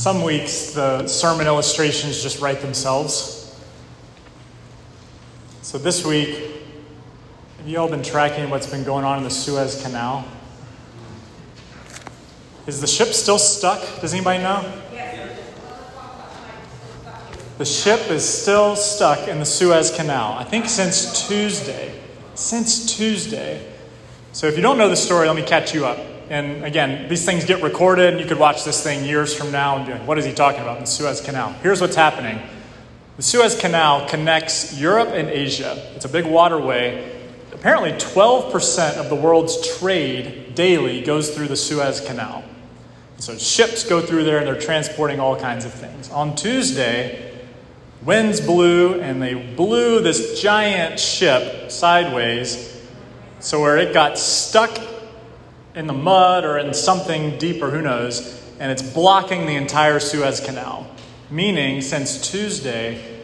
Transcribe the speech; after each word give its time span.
Some 0.00 0.22
weeks 0.22 0.70
the 0.70 1.06
sermon 1.06 1.46
illustrations 1.46 2.22
just 2.22 2.40
write 2.40 2.62
themselves. 2.62 3.54
So 5.60 5.76
this 5.76 6.06
week, 6.06 6.62
have 7.58 7.68
you 7.68 7.76
all 7.76 7.86
been 7.86 8.02
tracking 8.02 8.48
what's 8.48 8.66
been 8.66 8.82
going 8.82 9.04
on 9.04 9.18
in 9.18 9.24
the 9.24 9.30
Suez 9.30 9.82
Canal? 9.82 10.24
Is 12.66 12.80
the 12.80 12.86
ship 12.86 13.08
still 13.08 13.38
stuck? 13.38 13.82
Does 14.00 14.14
anybody 14.14 14.42
know? 14.42 14.72
The 17.58 17.66
ship 17.66 18.10
is 18.10 18.26
still 18.26 18.76
stuck 18.76 19.28
in 19.28 19.38
the 19.38 19.44
Suez 19.44 19.94
Canal, 19.94 20.32
I 20.32 20.44
think 20.44 20.64
since 20.64 21.28
Tuesday. 21.28 22.00
Since 22.34 22.96
Tuesday. 22.96 23.70
So 24.32 24.46
if 24.46 24.56
you 24.56 24.62
don't 24.62 24.78
know 24.78 24.88
the 24.88 24.96
story, 24.96 25.26
let 25.26 25.36
me 25.36 25.42
catch 25.42 25.74
you 25.74 25.84
up. 25.84 26.09
And 26.30 26.64
again, 26.64 27.08
these 27.08 27.24
things 27.24 27.44
get 27.44 27.60
recorded, 27.60 28.14
and 28.14 28.20
you 28.20 28.26
could 28.26 28.38
watch 28.38 28.62
this 28.62 28.84
thing 28.84 29.04
years 29.04 29.34
from 29.34 29.50
now 29.50 29.76
and 29.76 29.84
be 29.84 29.92
like, 29.92 30.06
what 30.06 30.16
is 30.16 30.24
he 30.24 30.32
talking 30.32 30.60
about 30.60 30.78
the 30.78 30.86
Suez 30.86 31.20
Canal? 31.20 31.52
Here's 31.54 31.80
what's 31.80 31.96
happening 31.96 32.40
the 33.16 33.22
Suez 33.22 33.60
Canal 33.60 34.08
connects 34.08 34.78
Europe 34.78 35.08
and 35.08 35.28
Asia, 35.28 35.92
it's 35.96 36.04
a 36.04 36.08
big 36.08 36.24
waterway. 36.24 37.18
Apparently, 37.52 37.90
12% 37.92 38.96
of 38.96 39.10
the 39.10 39.14
world's 39.16 39.76
trade 39.78 40.54
daily 40.54 41.02
goes 41.02 41.34
through 41.34 41.48
the 41.48 41.56
Suez 41.56 42.00
Canal. 42.00 42.44
So 43.18 43.36
ships 43.36 43.84
go 43.84 44.00
through 44.00 44.24
there 44.24 44.38
and 44.38 44.46
they're 44.46 44.58
transporting 44.58 45.20
all 45.20 45.36
kinds 45.36 45.64
of 45.66 45.74
things. 45.74 46.08
On 46.10 46.34
Tuesday, 46.34 47.38
winds 48.02 48.40
blew 48.40 49.00
and 49.00 49.20
they 49.20 49.34
blew 49.34 50.00
this 50.00 50.40
giant 50.40 50.98
ship 50.98 51.70
sideways 51.70 52.80
so 53.40 53.60
where 53.60 53.76
it 53.76 53.92
got 53.92 54.16
stuck 54.16 54.78
in 55.74 55.86
the 55.86 55.92
mud 55.92 56.44
or 56.44 56.58
in 56.58 56.74
something 56.74 57.38
deeper, 57.38 57.70
who 57.70 57.80
knows, 57.80 58.40
and 58.58 58.70
it's 58.72 58.82
blocking 58.82 59.46
the 59.46 59.54
entire 59.54 60.00
Suez 60.00 60.40
Canal. 60.40 60.86
Meaning, 61.30 61.80
since 61.80 62.30
Tuesday, 62.30 63.22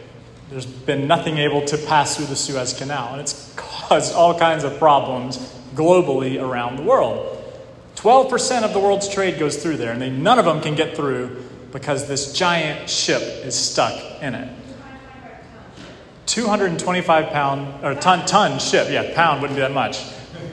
there's 0.49 0.65
been 0.65 1.07
nothing 1.07 1.37
able 1.37 1.65
to 1.65 1.77
pass 1.77 2.15
through 2.15 2.27
the 2.27 2.35
Suez 2.35 2.73
Canal, 2.73 3.13
and 3.13 3.21
it's 3.21 3.53
caused 3.55 4.13
all 4.13 4.37
kinds 4.37 4.63
of 4.63 4.77
problems 4.77 5.37
globally 5.75 6.41
around 6.41 6.77
the 6.77 6.83
world. 6.83 7.33
12% 7.95 8.63
of 8.63 8.73
the 8.73 8.79
world's 8.79 9.09
trade 9.09 9.39
goes 9.39 9.61
through 9.61 9.77
there, 9.77 9.91
and 9.91 10.01
they, 10.01 10.09
none 10.09 10.39
of 10.39 10.45
them 10.45 10.61
can 10.61 10.75
get 10.75 10.95
through 10.95 11.43
because 11.71 12.07
this 12.07 12.31
giant 12.31 12.89
ship 12.89 13.21
is 13.21 13.55
stuck 13.55 13.93
in 14.21 14.35
it. 14.35 14.53
225 16.27 17.29
pound, 17.29 17.83
or 17.83 17.95
ton, 17.95 18.25
ton 18.25 18.59
ship. 18.59 18.87
Yeah, 18.89 19.13
pound 19.15 19.41
wouldn't 19.41 19.57
be 19.57 19.61
that 19.61 19.71
much. 19.71 20.03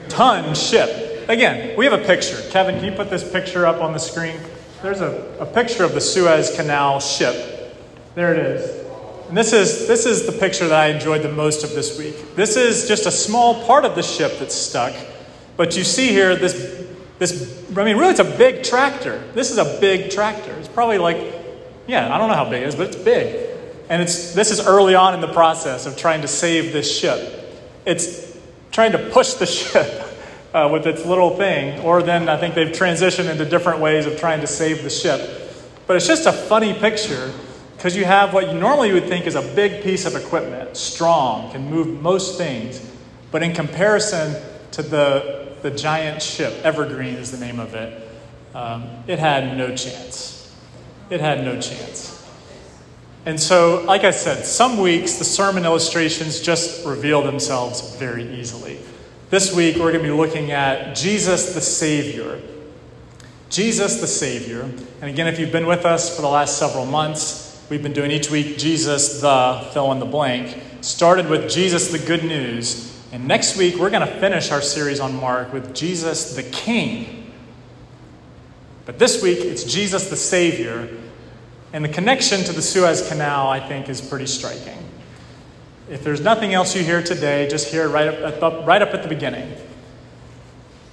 Ton 0.08 0.54
ship 0.54 1.03
again, 1.28 1.76
we 1.76 1.84
have 1.84 1.98
a 1.98 2.04
picture. 2.04 2.40
Kevin, 2.50 2.76
can 2.76 2.84
you 2.84 2.92
put 2.92 3.10
this 3.10 3.28
picture 3.30 3.66
up 3.66 3.80
on 3.80 3.92
the 3.92 3.98
screen? 3.98 4.38
There's 4.82 5.00
a, 5.00 5.36
a 5.40 5.46
picture 5.46 5.84
of 5.84 5.92
the 5.94 6.00
Suez 6.00 6.54
Canal 6.54 7.00
ship. 7.00 7.74
There 8.14 8.34
it 8.34 8.38
is. 8.38 8.84
And 9.28 9.36
this 9.36 9.52
is, 9.52 9.88
this 9.88 10.04
is 10.04 10.26
the 10.26 10.32
picture 10.32 10.68
that 10.68 10.78
I 10.78 10.88
enjoyed 10.88 11.22
the 11.22 11.32
most 11.32 11.64
of 11.64 11.70
this 11.70 11.98
week. 11.98 12.36
This 12.36 12.56
is 12.56 12.86
just 12.86 13.06
a 13.06 13.10
small 13.10 13.64
part 13.66 13.84
of 13.84 13.94
the 13.94 14.02
ship 14.02 14.38
that's 14.38 14.54
stuck. 14.54 14.94
But 15.56 15.76
you 15.76 15.84
see 15.84 16.08
here 16.08 16.36
this, 16.36 16.86
this 17.18 17.66
I 17.76 17.84
mean, 17.84 17.96
really, 17.96 18.10
it's 18.10 18.20
a 18.20 18.24
big 18.24 18.62
tractor. 18.62 19.22
This 19.32 19.50
is 19.50 19.58
a 19.58 19.78
big 19.80 20.10
tractor. 20.10 20.52
It's 20.58 20.68
probably 20.68 20.98
like, 20.98 21.16
yeah, 21.86 22.14
I 22.14 22.18
don't 22.18 22.28
know 22.28 22.34
how 22.34 22.48
big 22.48 22.62
it 22.62 22.68
is, 22.68 22.76
but 22.76 22.88
it's 22.88 22.96
big. 22.96 23.50
And 23.88 24.02
it's, 24.02 24.34
this 24.34 24.50
is 24.50 24.66
early 24.66 24.94
on 24.94 25.14
in 25.14 25.20
the 25.20 25.32
process 25.32 25.86
of 25.86 25.96
trying 25.96 26.22
to 26.22 26.28
save 26.28 26.72
this 26.72 26.98
ship. 26.98 27.58
It's 27.86 28.36
trying 28.70 28.92
to 28.92 29.10
push 29.10 29.34
the 29.34 29.46
ship 29.46 30.13
uh, 30.54 30.68
with 30.72 30.86
its 30.86 31.04
little 31.04 31.36
thing. 31.36 31.80
Or 31.80 32.02
then 32.02 32.28
I 32.28 32.38
think 32.38 32.54
they've 32.54 32.68
transitioned 32.68 33.28
into 33.28 33.44
different 33.44 33.80
ways 33.80 34.06
of 34.06 34.18
trying 34.18 34.40
to 34.40 34.46
save 34.46 34.82
the 34.82 34.90
ship. 34.90 35.50
But 35.86 35.96
it's 35.96 36.06
just 36.06 36.26
a 36.26 36.32
funny 36.32 36.72
picture 36.72 37.32
because 37.76 37.94
you 37.94 38.06
have 38.06 38.32
what 38.32 38.46
you 38.50 38.58
normally 38.58 38.92
would 38.92 39.08
think 39.08 39.26
is 39.26 39.34
a 39.34 39.42
big 39.54 39.82
piece 39.82 40.06
of 40.06 40.16
equipment, 40.16 40.74
strong, 40.76 41.52
can 41.52 41.68
move 41.68 42.00
most 42.00 42.38
things. 42.38 42.80
But 43.30 43.42
in 43.42 43.52
comparison 43.52 44.40
to 44.70 44.82
the, 44.82 45.52
the 45.60 45.70
giant 45.70 46.22
ship, 46.22 46.54
Evergreen 46.64 47.14
is 47.16 47.30
the 47.30 47.44
name 47.44 47.58
of 47.58 47.74
it, 47.74 48.08
um, 48.54 48.84
it 49.06 49.18
had 49.18 49.58
no 49.58 49.76
chance. 49.76 50.54
It 51.10 51.20
had 51.20 51.44
no 51.44 51.60
chance. 51.60 52.24
And 53.26 53.40
so, 53.40 53.82
like 53.84 54.04
I 54.04 54.12
said, 54.12 54.44
some 54.44 54.78
weeks 54.78 55.14
the 55.14 55.24
sermon 55.24 55.64
illustrations 55.64 56.40
just 56.40 56.86
reveal 56.86 57.22
themselves 57.22 57.96
very 57.96 58.38
easily. 58.38 58.78
This 59.34 59.52
week, 59.52 59.74
we're 59.74 59.90
going 59.90 60.04
to 60.04 60.08
be 60.08 60.16
looking 60.16 60.52
at 60.52 60.94
Jesus 60.94 61.54
the 61.54 61.60
Savior. 61.60 62.40
Jesus 63.50 64.00
the 64.00 64.06
Savior. 64.06 64.62
And 65.00 65.10
again, 65.10 65.26
if 65.26 65.40
you've 65.40 65.50
been 65.50 65.66
with 65.66 65.84
us 65.84 66.14
for 66.14 66.22
the 66.22 66.28
last 66.28 66.56
several 66.56 66.86
months, 66.86 67.60
we've 67.68 67.82
been 67.82 67.92
doing 67.92 68.12
each 68.12 68.30
week 68.30 68.58
Jesus 68.58 69.20
the 69.20 69.68
fill 69.72 69.90
in 69.90 69.98
the 69.98 70.06
blank. 70.06 70.62
Started 70.82 71.28
with 71.28 71.50
Jesus 71.50 71.88
the 71.88 71.98
Good 71.98 72.22
News. 72.22 72.96
And 73.10 73.26
next 73.26 73.56
week, 73.56 73.74
we're 73.74 73.90
going 73.90 74.06
to 74.06 74.20
finish 74.20 74.52
our 74.52 74.62
series 74.62 75.00
on 75.00 75.16
Mark 75.16 75.52
with 75.52 75.74
Jesus 75.74 76.36
the 76.36 76.44
King. 76.44 77.32
But 78.86 79.00
this 79.00 79.20
week, 79.20 79.38
it's 79.40 79.64
Jesus 79.64 80.10
the 80.10 80.16
Savior. 80.16 80.88
And 81.72 81.84
the 81.84 81.88
connection 81.88 82.44
to 82.44 82.52
the 82.52 82.62
Suez 82.62 83.08
Canal, 83.08 83.48
I 83.48 83.58
think, 83.58 83.88
is 83.88 84.00
pretty 84.00 84.26
striking. 84.26 84.78
If 85.88 86.02
there's 86.02 86.20
nothing 86.20 86.54
else 86.54 86.74
you 86.74 86.82
hear 86.82 87.02
today, 87.02 87.48
just 87.48 87.68
hear 87.68 87.88
right 87.88 88.08
up, 88.08 88.66
right 88.66 88.80
up 88.80 88.94
at 88.94 89.02
the 89.02 89.08
beginning. 89.08 89.54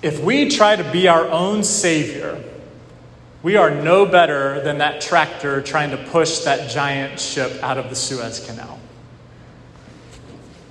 If 0.01 0.21
we 0.21 0.49
try 0.49 0.75
to 0.75 0.91
be 0.91 1.07
our 1.07 1.27
own 1.27 1.63
Savior, 1.63 2.43
we 3.43 3.55
are 3.55 3.71
no 3.71 4.05
better 4.05 4.61
than 4.61 4.79
that 4.79 5.01
tractor 5.01 5.61
trying 5.61 5.91
to 5.91 5.97
push 5.97 6.39
that 6.39 6.69
giant 6.69 7.19
ship 7.19 7.63
out 7.63 7.77
of 7.77 7.89
the 7.89 7.95
Suez 7.95 8.45
Canal. 8.45 8.79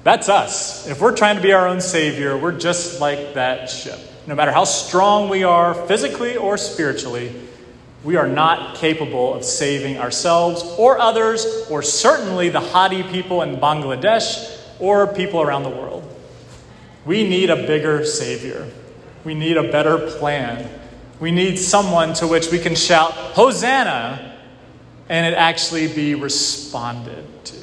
That's 0.02 0.28
us. 0.28 0.86
If 0.86 1.00
we're 1.00 1.16
trying 1.16 1.36
to 1.36 1.42
be 1.42 1.52
our 1.52 1.68
own 1.68 1.80
Savior, 1.80 2.36
we're 2.36 2.58
just 2.58 3.00
like 3.00 3.34
that 3.34 3.70
ship. 3.70 3.98
No 4.26 4.34
matter 4.34 4.52
how 4.52 4.64
strong 4.64 5.28
we 5.28 5.44
are, 5.44 5.74
physically 5.74 6.36
or 6.36 6.56
spiritually, 6.56 7.34
we 8.02 8.16
are 8.16 8.26
not 8.26 8.76
capable 8.76 9.34
of 9.34 9.44
saving 9.44 9.98
ourselves 9.98 10.62
or 10.78 10.98
others, 10.98 11.66
or 11.68 11.82
certainly 11.82 12.48
the 12.48 12.60
Hadi 12.60 13.02
people 13.02 13.42
in 13.42 13.56
Bangladesh 13.56 14.58
or 14.78 15.06
people 15.06 15.42
around 15.42 15.64
the 15.64 15.70
world. 15.70 16.04
We 17.04 17.28
need 17.28 17.50
a 17.50 17.56
bigger 17.56 18.04
Savior. 18.04 18.66
We 19.24 19.34
need 19.34 19.58
a 19.58 19.70
better 19.70 19.98
plan. 19.98 20.70
We 21.18 21.30
need 21.30 21.56
someone 21.58 22.14
to 22.14 22.26
which 22.26 22.50
we 22.50 22.58
can 22.58 22.74
shout, 22.74 23.12
Hosanna, 23.12 24.38
and 25.10 25.26
it 25.26 25.36
actually 25.36 25.92
be 25.92 26.14
responded 26.14 27.26
to. 27.44 27.56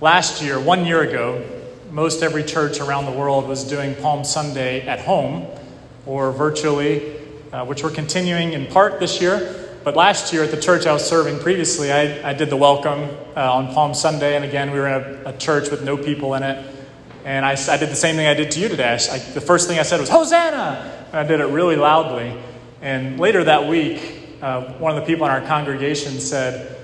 Last 0.00 0.42
year, 0.42 0.58
one 0.58 0.84
year 0.84 1.02
ago, 1.02 1.44
most 1.92 2.24
every 2.24 2.42
church 2.42 2.80
around 2.80 3.04
the 3.04 3.12
world 3.12 3.46
was 3.46 3.62
doing 3.62 3.94
Palm 3.94 4.24
Sunday 4.24 4.84
at 4.88 4.98
home 4.98 5.46
or 6.06 6.32
virtually 6.32 7.23
uh, 7.54 7.64
which 7.64 7.84
we're 7.84 7.90
continuing 7.90 8.52
in 8.52 8.66
part 8.66 8.98
this 8.98 9.20
year. 9.20 9.70
But 9.84 9.94
last 9.94 10.32
year 10.32 10.42
at 10.42 10.50
the 10.50 10.60
church 10.60 10.86
I 10.86 10.92
was 10.92 11.08
serving 11.08 11.38
previously, 11.38 11.92
I, 11.92 12.30
I 12.30 12.32
did 12.32 12.50
the 12.50 12.56
welcome 12.56 13.08
uh, 13.36 13.52
on 13.52 13.72
Palm 13.72 13.94
Sunday. 13.94 14.34
And 14.34 14.44
again, 14.44 14.72
we 14.72 14.80
were 14.80 14.88
in 14.88 14.94
a, 15.26 15.30
a 15.30 15.38
church 15.38 15.70
with 15.70 15.84
no 15.84 15.96
people 15.96 16.34
in 16.34 16.42
it. 16.42 16.74
And 17.24 17.46
I, 17.46 17.52
I, 17.52 17.76
did 17.76 17.90
the 17.90 17.94
same 17.94 18.16
thing 18.16 18.26
I 18.26 18.34
did 18.34 18.50
to 18.52 18.60
you 18.60 18.68
today. 18.68 18.94
I, 18.94 19.18
the 19.18 19.40
first 19.40 19.68
thing 19.68 19.78
I 19.78 19.82
said 19.82 20.00
was, 20.00 20.08
Hosanna! 20.08 21.06
And 21.08 21.14
I 21.14 21.22
did 21.22 21.38
it 21.38 21.46
really 21.46 21.76
loudly. 21.76 22.36
And 22.82 23.20
later 23.20 23.44
that 23.44 23.68
week, 23.68 24.02
uh, 24.42 24.72
one 24.78 24.96
of 24.96 25.00
the 25.00 25.06
people 25.06 25.24
in 25.24 25.30
our 25.30 25.40
congregation 25.42 26.18
said, 26.18 26.76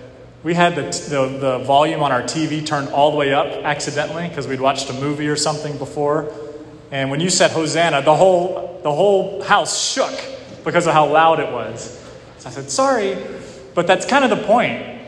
we 0.44 0.54
had 0.54 0.76
the, 0.76 0.82
the, 0.82 1.38
the 1.38 1.58
volume 1.64 2.00
on 2.00 2.12
our 2.12 2.22
TV 2.22 2.64
turned 2.64 2.90
all 2.90 3.10
the 3.10 3.16
way 3.16 3.34
up 3.34 3.48
accidentally 3.64 4.28
because 4.28 4.46
we'd 4.46 4.60
watched 4.60 4.88
a 4.88 4.94
movie 4.94 5.26
or 5.26 5.36
something 5.36 5.76
before. 5.78 6.32
And 6.92 7.10
when 7.10 7.20
you 7.20 7.28
said 7.28 7.50
Hosanna, 7.50 8.02
the 8.02 8.14
whole, 8.14 8.80
the 8.84 8.92
whole 8.92 9.42
house 9.42 9.92
shook 9.92 10.14
because 10.64 10.86
of 10.86 10.92
how 10.92 11.06
loud 11.06 11.40
it 11.40 11.52
was. 11.52 11.98
So 12.38 12.48
I 12.48 12.52
said, 12.52 12.70
Sorry, 12.70 13.16
but 13.74 13.86
that's 13.86 14.06
kind 14.06 14.24
of 14.24 14.30
the 14.30 14.44
point. 14.44 15.00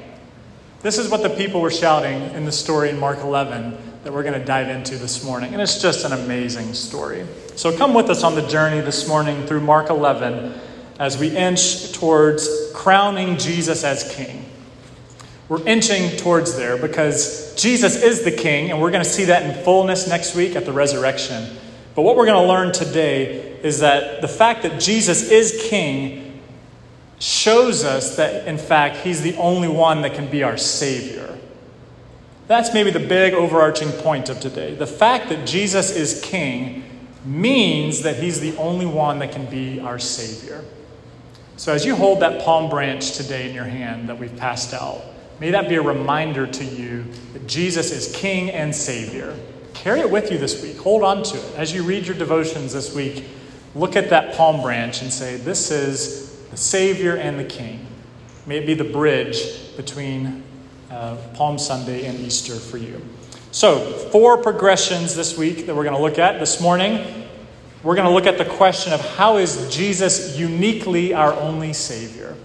This 0.83 0.99
is 0.99 1.09
what 1.09 1.23
the 1.23 1.31
people 1.31 1.61
were 1.61 1.71
shouting 1.71 2.21
in 2.35 2.45
the 2.45 2.53
story 2.53 2.91
in 2.91 2.99
Mark 2.99 3.19
11 3.19 3.77
that 4.03 4.13
we're 4.13 4.25
going 4.25 4.39
to 4.39 4.45
dive 4.45 4.69
into 4.69 4.97
this 4.97 5.25
morning. 5.25 5.53
And 5.53 5.63
it's 5.63 5.81
just 5.81 6.05
an 6.05 6.13
amazing 6.13 6.75
story. 6.75 7.25
So 7.55 7.77
come 7.77 7.95
with 7.95 8.11
us 8.11 8.25
on 8.25 8.35
the 8.35 8.47
journey 8.49 8.81
this 8.81 9.07
morning 9.07 9.47
through 9.47 9.61
Mark 9.61 9.91
11 9.91 10.59
as 10.99 11.19
we 11.19 11.37
inch 11.37 11.93
towards 11.93 12.49
crowning 12.75 13.39
Jesus 13.39 13.85
as 13.85 14.13
King. 14.15 14.45
We're 15.49 15.65
inching 15.67 16.17
towards 16.17 16.57
there 16.57 16.77
because 16.77 17.55
Jesus 17.55 18.03
is 18.03 18.25
the 18.25 18.33
King, 18.33 18.71
and 18.71 18.81
we're 18.81 18.91
going 18.91 19.05
to 19.05 19.09
see 19.11 19.27
that 19.27 19.43
in 19.45 19.65
fullness 19.65 20.09
next 20.09 20.35
week 20.35 20.57
at 20.57 20.65
the 20.65 20.73
resurrection. 20.73 21.57
But 21.95 22.03
what 22.03 22.17
we're 22.17 22.27
going 22.27 22.43
to 22.43 22.49
learn 22.49 22.73
today 22.73 23.52
is 23.63 23.81
that 23.81 24.21
the 24.21 24.29
fact 24.29 24.63
that 24.63 24.81
Jesus 24.81 25.31
is 25.31 25.67
king 25.69 26.41
shows 27.19 27.85
us 27.85 28.17
that, 28.17 28.49
in 28.49 28.59
fact, 28.59 28.97
he's 28.99 29.23
the 29.23 29.37
only 29.37 29.69
one 29.69 30.03
that 30.03 30.15
can 30.15 30.29
be 30.29 30.43
our 30.43 30.57
Savior. 30.57 31.39
That's 32.49 32.75
maybe 32.75 32.91
the 32.91 33.01
big 33.01 33.33
overarching 33.33 33.91
point 33.93 34.29
of 34.29 34.41
today. 34.41 34.75
The 34.75 34.87
fact 34.87 35.29
that 35.29 35.47
Jesus 35.47 35.95
is 35.95 36.21
king 36.23 36.85
means 37.25 38.03
that 38.03 38.17
he's 38.17 38.41
the 38.41 38.57
only 38.57 38.87
one 38.87 39.21
that 39.21 39.31
can 39.31 39.47
be 39.47 39.79
our 39.81 39.99
Savior. 39.99 40.65
So 41.57 41.73
as 41.73 41.87
you 41.87 41.95
hold 41.95 42.21
that 42.21 42.43
palm 42.43 42.69
branch 42.69 43.13
today 43.13 43.49
in 43.49 43.55
your 43.55 43.65
hand 43.65 44.09
that 44.09 44.19
we've 44.19 44.37
passed 44.37 44.75
out, 44.75 45.01
may 45.39 45.51
that 45.53 45.69
be 45.69 45.77
a 45.77 45.83
reminder 45.83 46.47
to 46.47 46.65
you 46.65 47.05
that 47.33 47.47
Jesus 47.47 47.93
is 47.93 48.15
King 48.17 48.51
and 48.51 48.75
Savior. 48.75 49.37
Carry 49.75 50.01
it 50.01 50.11
with 50.11 50.33
you 50.33 50.39
this 50.39 50.61
week. 50.61 50.77
Hold 50.79 51.05
on 51.05 51.23
to 51.23 51.39
it. 51.39 51.55
As 51.57 51.73
you 51.73 51.85
read 51.85 52.07
your 52.07 52.17
devotions 52.17 52.73
this 52.73 52.93
week, 52.93 53.25
look 53.75 53.97
at 53.97 54.11
that 54.11 54.35
palm 54.35 54.63
branch 54.63 55.03
and 55.03 55.13
say, 55.13 55.37
This 55.37 55.71
is 55.71 56.37
the 56.51 56.57
Savior 56.57 57.17
and 57.17 57.39
the 57.39 57.45
King. 57.45 57.87
May 58.47 58.59
it 58.59 58.67
be 58.67 58.75
the 58.75 58.85
bridge 58.85 59.77
between 59.77 60.43
uh, 60.91 61.17
Palm 61.35 61.59
Sunday 61.59 62.07
and 62.07 62.19
Easter 62.21 62.55
for 62.55 62.77
you. 62.77 63.01
So, 63.51 63.81
four 64.11 64.39
progressions 64.39 65.15
this 65.15 65.37
week 65.37 65.67
that 65.67 65.75
we're 65.75 65.85
going 65.85 65.97
to 65.97 66.03
look 66.03 66.19
at 66.19 66.41
this 66.41 66.61
morning. 66.61 67.29
We're 67.83 67.97
going 67.97 68.07
to 68.07 68.13
look 68.15 68.27
at 68.27 68.39
the 68.39 68.45
question 68.45 68.93
of 68.93 69.01
how 69.17 69.39
is 69.39 69.75
Jesus 69.75 70.39
uniquely 70.39 71.13
our 71.15 71.33
only 71.35 71.73
Savior? 71.73 72.37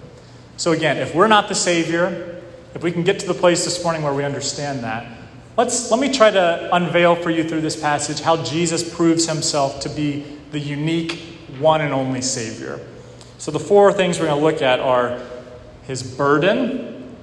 So, 0.57 0.71
again, 0.71 0.97
if 0.97 1.15
we're 1.15 1.27
not 1.27 1.47
the 1.47 1.55
Savior, 1.55 2.41
if 2.73 2.83
we 2.83 2.91
can 2.91 3.03
get 3.03 3.19
to 3.19 3.27
the 3.27 3.33
place 3.33 3.65
this 3.65 3.83
morning 3.83 4.03
where 4.03 4.13
we 4.13 4.23
understand 4.23 4.83
that, 4.83 5.07
let's, 5.55 5.89
let 5.91 5.99
me 5.99 6.11
try 6.11 6.29
to 6.29 6.69
unveil 6.75 7.15
for 7.15 7.29
you 7.29 7.43
through 7.43 7.61
this 7.61 7.79
passage 7.79 8.19
how 8.19 8.43
Jesus 8.43 8.95
proves 8.95 9.27
himself 9.27 9.79
to 9.81 9.89
be 9.89 10.36
the 10.57 10.65
unique, 10.65 11.19
one 11.59 11.81
and 11.81 11.93
only 11.93 12.21
Savior. 12.21 12.79
So, 13.37 13.51
the 13.51 13.59
four 13.59 13.93
things 13.93 14.19
we're 14.19 14.25
going 14.25 14.39
to 14.39 14.43
look 14.43 14.63
at 14.63 14.79
are 14.79 15.21
his 15.83 16.01
burden, 16.01 17.15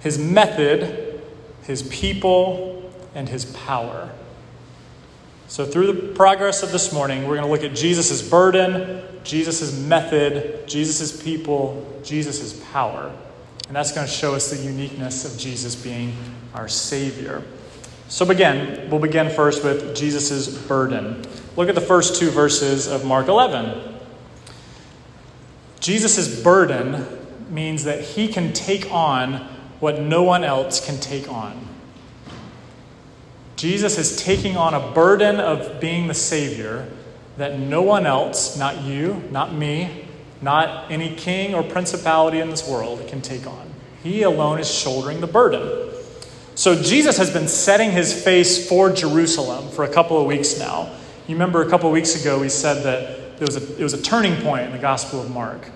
his 0.00 0.18
method, 0.18 1.22
his 1.62 1.84
people, 1.84 2.92
and 3.14 3.28
his 3.28 3.44
power. 3.44 4.10
So, 5.46 5.64
through 5.64 5.92
the 5.92 6.14
progress 6.14 6.64
of 6.64 6.72
this 6.72 6.92
morning, 6.92 7.28
we're 7.28 7.36
going 7.36 7.46
to 7.46 7.50
look 7.50 7.62
at 7.62 7.76
Jesus' 7.76 8.28
burden, 8.28 9.04
Jesus' 9.22 9.78
method, 9.78 10.66
Jesus' 10.66 11.22
people, 11.22 12.00
Jesus' 12.02 12.60
power. 12.72 13.14
And 13.68 13.76
that's 13.76 13.92
going 13.92 14.06
to 14.06 14.12
show 14.12 14.34
us 14.34 14.50
the 14.50 14.56
uniqueness 14.56 15.24
of 15.24 15.38
Jesus 15.38 15.76
being 15.76 16.16
our 16.54 16.66
Savior. 16.66 17.44
So, 18.08 18.26
begin, 18.26 18.90
we'll 18.90 19.00
begin 19.00 19.30
first 19.30 19.62
with 19.62 19.94
Jesus' 19.94 20.58
burden. 20.66 21.24
Look 21.56 21.68
at 21.68 21.74
the 21.74 21.80
first 21.80 22.16
two 22.16 22.30
verses 22.30 22.88
of 22.88 23.04
Mark 23.04 23.28
11. 23.28 23.94
Jesus' 25.78 26.42
burden 26.42 27.06
means 27.48 27.84
that 27.84 28.00
he 28.00 28.26
can 28.26 28.52
take 28.52 28.90
on 28.90 29.34
what 29.78 30.00
no 30.00 30.22
one 30.22 30.42
else 30.42 30.84
can 30.84 30.98
take 30.98 31.30
on. 31.30 31.68
Jesus 33.56 33.98
is 33.98 34.16
taking 34.16 34.56
on 34.56 34.74
a 34.74 34.92
burden 34.92 35.38
of 35.38 35.80
being 35.80 36.08
the 36.08 36.14
Savior 36.14 36.88
that 37.36 37.58
no 37.58 37.82
one 37.82 38.06
else, 38.06 38.58
not 38.58 38.82
you, 38.82 39.22
not 39.30 39.54
me, 39.54 40.06
not 40.42 40.90
any 40.90 41.14
king 41.14 41.54
or 41.54 41.62
principality 41.62 42.40
in 42.40 42.50
this 42.50 42.68
world, 42.68 43.06
can 43.08 43.20
take 43.20 43.46
on. 43.46 43.70
He 44.02 44.22
alone 44.22 44.58
is 44.58 44.72
shouldering 44.72 45.20
the 45.20 45.26
burden. 45.26 45.92
So 46.56 46.80
Jesus 46.80 47.16
has 47.18 47.32
been 47.32 47.48
setting 47.48 47.90
his 47.90 48.24
face 48.24 48.68
for 48.68 48.90
Jerusalem 48.92 49.70
for 49.70 49.84
a 49.84 49.88
couple 49.88 50.20
of 50.20 50.26
weeks 50.26 50.58
now. 50.58 50.90
You 51.26 51.36
remember 51.36 51.62
a 51.62 51.70
couple 51.70 51.90
weeks 51.90 52.20
ago 52.20 52.38
we 52.38 52.50
said 52.50 52.82
that 52.82 53.38
there 53.38 53.46
was 53.46 53.56
a, 53.56 53.80
it 53.80 53.82
was 53.82 53.94
a 53.94 54.02
turning 54.02 54.42
point 54.42 54.66
in 54.66 54.72
the 54.72 54.78
Gospel 54.78 55.22
of 55.22 55.30
Mark. 55.30 55.70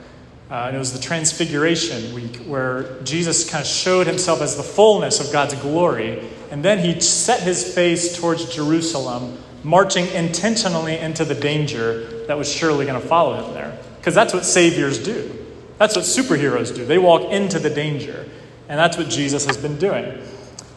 Uh, 0.50 0.64
and 0.66 0.76
it 0.76 0.78
was 0.78 0.92
the 0.92 0.98
Transfiguration 0.98 2.14
week 2.14 2.36
where 2.46 3.00
Jesus 3.02 3.48
kind 3.48 3.62
of 3.62 3.66
showed 3.66 4.06
himself 4.06 4.42
as 4.42 4.58
the 4.58 4.62
fullness 4.62 5.20
of 5.20 5.32
God's 5.32 5.54
glory. 5.54 6.22
And 6.50 6.62
then 6.62 6.78
he 6.78 7.00
set 7.00 7.40
his 7.40 7.74
face 7.74 8.18
towards 8.18 8.54
Jerusalem, 8.54 9.38
marching 9.64 10.06
intentionally 10.08 10.98
into 10.98 11.24
the 11.24 11.34
danger 11.34 12.26
that 12.26 12.36
was 12.36 12.52
surely 12.52 12.84
going 12.84 13.00
to 13.00 13.06
follow 13.08 13.42
him 13.42 13.54
there. 13.54 13.78
Because 13.96 14.14
that's 14.14 14.34
what 14.34 14.44
saviors 14.44 15.02
do. 15.02 15.34
That's 15.78 15.96
what 15.96 16.04
superheroes 16.04 16.74
do. 16.74 16.84
They 16.84 16.98
walk 16.98 17.30
into 17.32 17.58
the 17.58 17.70
danger. 17.70 18.28
And 18.68 18.78
that's 18.78 18.98
what 18.98 19.08
Jesus 19.08 19.46
has 19.46 19.56
been 19.56 19.78
doing. 19.78 20.22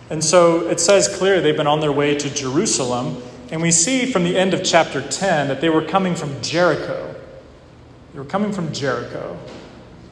And 0.10 0.24
so 0.24 0.70
it 0.70 0.80
says 0.80 1.10
clearly 1.10 1.42
they've 1.42 1.58
been 1.58 1.68
on 1.68 1.82
their 1.82 1.92
way 1.92 2.16
to 2.18 2.34
Jerusalem. 2.34 3.22
And 3.52 3.62
we 3.62 3.72
see 3.72 4.06
from 4.10 4.24
the 4.24 4.38
end 4.38 4.54
of 4.54 4.64
chapter 4.64 5.02
10 5.02 5.50
that 5.50 5.60
they 5.60 5.70
were 5.70 5.82
coming 5.82 6.16
from 6.16 6.42
Jericho. 6.42 7.14
They 8.14 8.20
were 8.20 8.26
coming 8.26 8.54
from 8.54 8.72
Jericho. 8.72 9.38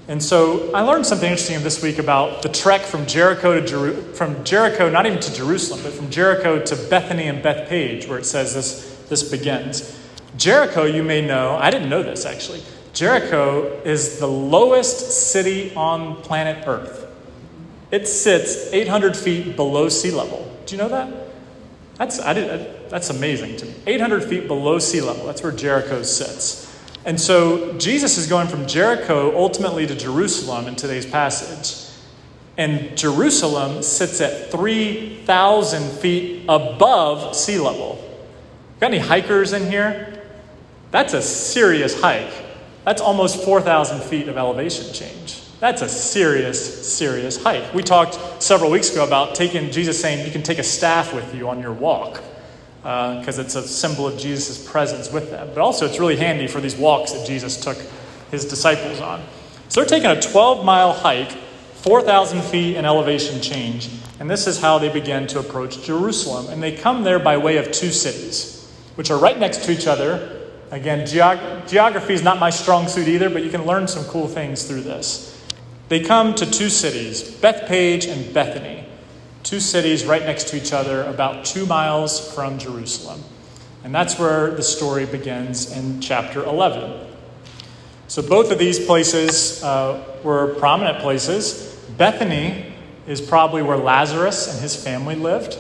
And 0.10 0.22
so 0.22 0.72
I 0.74 0.82
learned 0.82 1.06
something 1.06 1.30
interesting 1.30 1.62
this 1.64 1.82
week 1.82 2.00
about 2.00 2.42
the 2.42 2.50
trek 2.50 2.82
from 2.82 3.06
Jericho 3.06 3.60
to 3.60 3.66
Jeru- 3.66 4.14
from 4.14 4.44
Jericho, 4.44 4.90
not 4.90 5.06
even 5.06 5.20
to 5.20 5.34
Jerusalem, 5.34 5.82
but 5.84 5.94
from 5.94 6.10
Jericho 6.10 6.62
to 6.62 6.76
Bethany 6.90 7.28
and 7.28 7.44
Bethpage, 7.44 8.10
where 8.10 8.18
it 8.18 8.26
says 8.26 8.54
this, 8.54 9.06
this 9.08 9.24
begins. 9.24 9.98
Jericho, 10.36 10.84
you 10.84 11.04
may 11.04 11.22
know, 11.22 11.58
I 11.58 11.70
didn't 11.70 11.90
know 11.90 12.04
this 12.04 12.26
actually. 12.26 12.62
Jericho 12.92 13.82
is 13.84 14.20
the 14.20 14.28
lowest 14.28 15.32
city 15.32 15.74
on 15.76 16.16
planet 16.24 16.68
Earth. 16.68 17.08
It 17.92 18.08
sits 18.08 18.74
800 18.74 19.16
feet 19.16 19.56
below 19.56 19.90
sea 19.90 20.12
level. 20.12 20.52
Do 20.66 20.76
you 20.76 20.82
know 20.82 20.90
that? 20.90 21.14
That's, 21.96 22.20
I 22.20 22.34
did, 22.34 22.79
that's 22.90 23.10
amazing 23.10 23.58
to 23.58 23.66
me. 23.66 23.74
800 23.86 24.24
feet 24.24 24.48
below 24.48 24.80
sea 24.80 25.02
level. 25.02 25.26
That's 25.26 25.44
where 25.44 25.52
Jericho 25.52 26.04
sits. 26.04 26.66
And 27.06 27.20
so 27.20 27.78
Jesus 27.78 28.18
is 28.18 28.28
going 28.28 28.48
from 28.48 28.68
Jericho 28.68 29.36
ultimately 29.38 29.88
to 29.88 29.96
Jerusalem 29.96 30.68
in 30.68 30.76
today's 30.76 31.06
passage. 31.06 31.86
And 32.58 32.98
Jerusalem 32.98 33.84
sits 33.84 34.20
at 34.20 34.52
3,000 34.52 35.92
feet 36.00 36.46
above 36.50 37.36
sea 37.36 37.58
level. 37.58 38.04
Got 38.80 38.88
any 38.88 39.00
hikers 39.00 39.54
in 39.54 39.70
here? 39.70 40.24
That's 40.92 41.14
a 41.14 41.22
serious 41.22 42.02
hike. 42.02 42.34
That's 42.84 43.02
almost 43.02 43.44
4,000 43.44 44.02
feet 44.02 44.28
of 44.28 44.38
elevation 44.38 44.94
change. 44.94 45.42
That's 45.60 45.82
a 45.82 45.90
serious, 45.90 46.92
serious 46.92 47.42
hike. 47.42 47.74
We 47.74 47.84
talked 47.84 48.42
several 48.42 48.72
weeks 48.72 48.92
ago 48.92 49.06
about 49.06 49.36
taking 49.36 49.72
Jesus 49.72 50.00
saying 50.00 50.26
you 50.26 50.32
can 50.32 50.44
take 50.44 50.58
a 50.58 50.64
staff 50.64 51.14
with 51.14 51.36
you 51.36 51.50
on 51.50 51.62
your 51.62 51.74
walk 51.74 52.22
because 52.82 53.38
uh, 53.38 53.42
it's 53.42 53.56
a 53.56 53.68
symbol 53.68 54.08
of 54.08 54.18
Jesus' 54.18 54.66
presence 54.70 55.12
with 55.12 55.32
them. 55.32 55.50
But 55.50 55.60
also, 55.60 55.86
it's 55.86 56.00
really 56.00 56.16
handy 56.16 56.48
for 56.48 56.62
these 56.62 56.76
walks 56.76 57.12
that 57.12 57.28
Jesus 57.28 57.62
took 57.62 57.78
his 58.32 58.46
disciples 58.46 59.02
on. 59.02 59.22
So 59.68 59.82
they're 59.82 59.90
taking 59.90 60.10
a 60.10 60.22
12 60.22 60.64
mile 60.66 60.94
hike, 60.94 61.32
4,000 61.32 62.42
feet 62.42 62.78
in 62.78 62.86
elevation 62.86 63.42
change, 63.42 63.90
and 64.20 64.30
this 64.30 64.48
is 64.48 64.62
how 64.62 64.80
they 64.80 64.90
begin 64.90 65.28
to 65.28 65.40
approach 65.40 65.84
Jerusalem. 65.84 66.48
And 66.48 66.64
they 66.64 66.76
come 66.76 67.04
there 67.04 67.20
by 67.20 67.38
way 67.38 67.58
of 67.58 67.72
two 67.72 67.92
cities, 67.92 68.72
which 68.96 69.12
are 69.12 69.20
right 69.20 69.38
next 69.38 69.66
to 69.66 69.72
each 69.72 69.88
other. 69.88 70.38
Again, 70.72 71.06
geog- 71.06 71.68
geography 71.68 72.14
is 72.14 72.24
not 72.24 72.40
my 72.40 72.50
strong 72.50 72.88
suit 72.88 73.08
either, 73.08 73.30
but 73.30 73.44
you 73.44 73.50
can 73.50 73.66
learn 73.66 73.88
some 73.88 74.06
cool 74.06 74.28
things 74.28 74.64
through 74.64 74.82
this. 74.82 75.36
They 75.90 76.00
come 76.00 76.36
to 76.36 76.50
two 76.50 76.70
cities, 76.70 77.24
Bethpage 77.24 78.08
and 78.08 78.34
Bethany 78.34 78.79
two 79.44 79.60
cities 79.60 80.06
right 80.06 80.22
next 80.22 80.50
to 80.50 80.58
each 80.58 80.74
other, 80.74 81.04
about 81.04 81.46
two 81.46 81.66
miles 81.66 82.34
from 82.34 82.58
Jerusalem. 82.58 83.24
And 83.84 83.96
that's 83.96 84.20
where 84.20 84.52
the 84.52 84.64
story 84.64 85.06
begins 85.06 85.72
in 85.72 86.02
chapter 86.02 86.44
11. 86.44 87.08
So 88.08 88.22
both 88.22 88.52
of 88.52 88.60
these 88.60 88.84
places 88.84 89.64
uh, 89.64 90.04
were 90.24 90.56
prominent 90.56 91.00
places. 91.00 91.80
Bethany 91.98 92.74
is 93.08 93.22
probably 93.22 93.62
where 93.62 93.78
Lazarus 93.78 94.52
and 94.52 94.62
his 94.62 94.76
family 94.76 95.16
lived. 95.16 95.58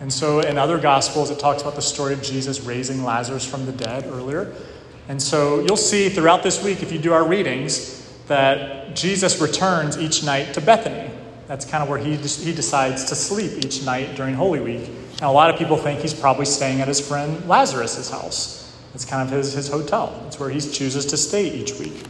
And 0.00 0.12
so 0.12 0.40
in 0.40 0.58
other 0.58 0.78
gospels, 0.78 1.30
it 1.30 1.38
talks 1.38 1.62
about 1.62 1.76
the 1.76 1.82
story 1.82 2.12
of 2.12 2.22
Jesus 2.22 2.60
raising 2.60 3.04
Lazarus 3.04 3.44
from 3.48 3.66
the 3.66 3.72
dead 3.72 4.04
earlier. 4.06 4.54
And 5.08 5.20
so 5.20 5.60
you'll 5.60 5.76
see 5.76 6.08
throughout 6.08 6.42
this 6.42 6.62
week, 6.62 6.82
if 6.82 6.90
you 6.92 6.98
do 6.98 7.12
our 7.12 7.26
readings, 7.26 8.08
that 8.26 8.96
Jesus 8.96 9.40
returns 9.40 9.98
each 9.98 10.24
night 10.24 10.54
to 10.54 10.60
Bethany. 10.60 11.10
That's 11.52 11.66
kind 11.66 11.82
of 11.82 11.90
where 11.90 11.98
he, 11.98 12.16
he 12.16 12.54
decides 12.54 13.04
to 13.04 13.14
sleep 13.14 13.62
each 13.62 13.84
night 13.84 14.16
during 14.16 14.34
Holy 14.34 14.58
Week. 14.58 14.88
And 14.88 15.20
a 15.20 15.30
lot 15.30 15.50
of 15.50 15.58
people 15.58 15.76
think 15.76 16.00
he's 16.00 16.14
probably 16.14 16.46
staying 16.46 16.80
at 16.80 16.88
his 16.88 16.98
friend 16.98 17.46
Lazarus' 17.46 18.08
house. 18.08 18.74
It's 18.94 19.04
kind 19.04 19.22
of 19.22 19.36
his, 19.36 19.52
his 19.52 19.68
hotel. 19.68 20.18
It's 20.26 20.40
where 20.40 20.48
he 20.48 20.60
chooses 20.60 21.04
to 21.04 21.18
stay 21.18 21.50
each 21.50 21.78
week. 21.78 22.04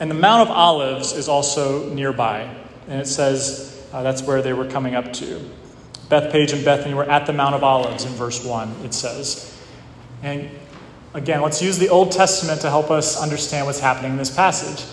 And 0.00 0.10
the 0.10 0.16
Mount 0.16 0.50
of 0.50 0.56
Olives 0.56 1.12
is 1.12 1.28
also 1.28 1.88
nearby. 1.94 2.52
And 2.88 3.00
it 3.00 3.06
says 3.06 3.86
uh, 3.92 4.02
that's 4.02 4.24
where 4.24 4.42
they 4.42 4.52
were 4.52 4.66
coming 4.66 4.96
up 4.96 5.12
to. 5.12 5.40
Bethpage 6.08 6.52
and 6.52 6.64
Bethany 6.64 6.94
were 6.94 7.08
at 7.08 7.26
the 7.26 7.32
Mount 7.32 7.54
of 7.54 7.62
Olives 7.62 8.04
in 8.04 8.10
verse 8.14 8.44
1, 8.44 8.74
it 8.82 8.94
says. 8.94 9.56
And 10.24 10.50
again, 11.12 11.40
let's 11.40 11.62
use 11.62 11.78
the 11.78 11.88
Old 11.88 12.10
Testament 12.10 12.62
to 12.62 12.68
help 12.68 12.90
us 12.90 13.16
understand 13.16 13.66
what's 13.66 13.78
happening 13.78 14.10
in 14.10 14.18
this 14.18 14.34
passage. 14.34 14.84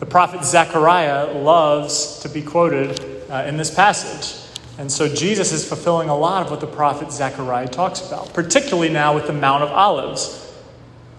The 0.00 0.06
prophet 0.06 0.44
Zechariah 0.44 1.32
loves 1.32 2.18
to 2.20 2.28
be 2.28 2.42
quoted 2.42 3.00
uh, 3.30 3.44
in 3.46 3.56
this 3.56 3.72
passage. 3.72 4.40
And 4.76 4.90
so 4.90 5.08
Jesus 5.08 5.52
is 5.52 5.66
fulfilling 5.66 6.08
a 6.08 6.16
lot 6.16 6.44
of 6.44 6.50
what 6.50 6.60
the 6.60 6.66
prophet 6.66 7.12
Zechariah 7.12 7.68
talks 7.68 8.04
about, 8.06 8.34
particularly 8.34 8.88
now 8.88 9.14
with 9.14 9.26
the 9.26 9.32
Mount 9.32 9.62
of 9.62 9.70
Olives. 9.70 10.52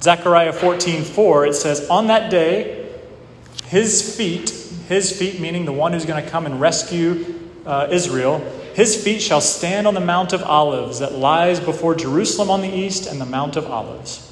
Zechariah 0.01 0.51
14:4 0.51 1.47
it 1.47 1.53
says, 1.53 1.89
"On 1.89 2.07
that 2.07 2.29
day 2.29 2.85
his 3.67 4.15
feet, 4.15 4.53
his 4.89 5.11
feet 5.11 5.39
meaning 5.39 5.65
the 5.65 5.71
one 5.71 5.93
who's 5.93 6.05
going 6.05 6.23
to 6.23 6.29
come 6.29 6.45
and 6.45 6.59
rescue 6.59 7.25
uh, 7.65 7.87
Israel, 7.89 8.43
his 8.73 9.01
feet 9.01 9.21
shall 9.21 9.41
stand 9.41 9.87
on 9.87 9.93
the 9.93 10.01
Mount 10.01 10.33
of 10.33 10.43
Olives 10.43 10.99
that 10.99 11.13
lies 11.13 11.59
before 11.61 11.95
Jerusalem 11.95 12.49
on 12.49 12.61
the 12.61 12.73
east 12.73 13.07
and 13.07 13.21
the 13.21 13.25
Mount 13.25 13.55
of 13.55 13.71
Olives." 13.71 14.24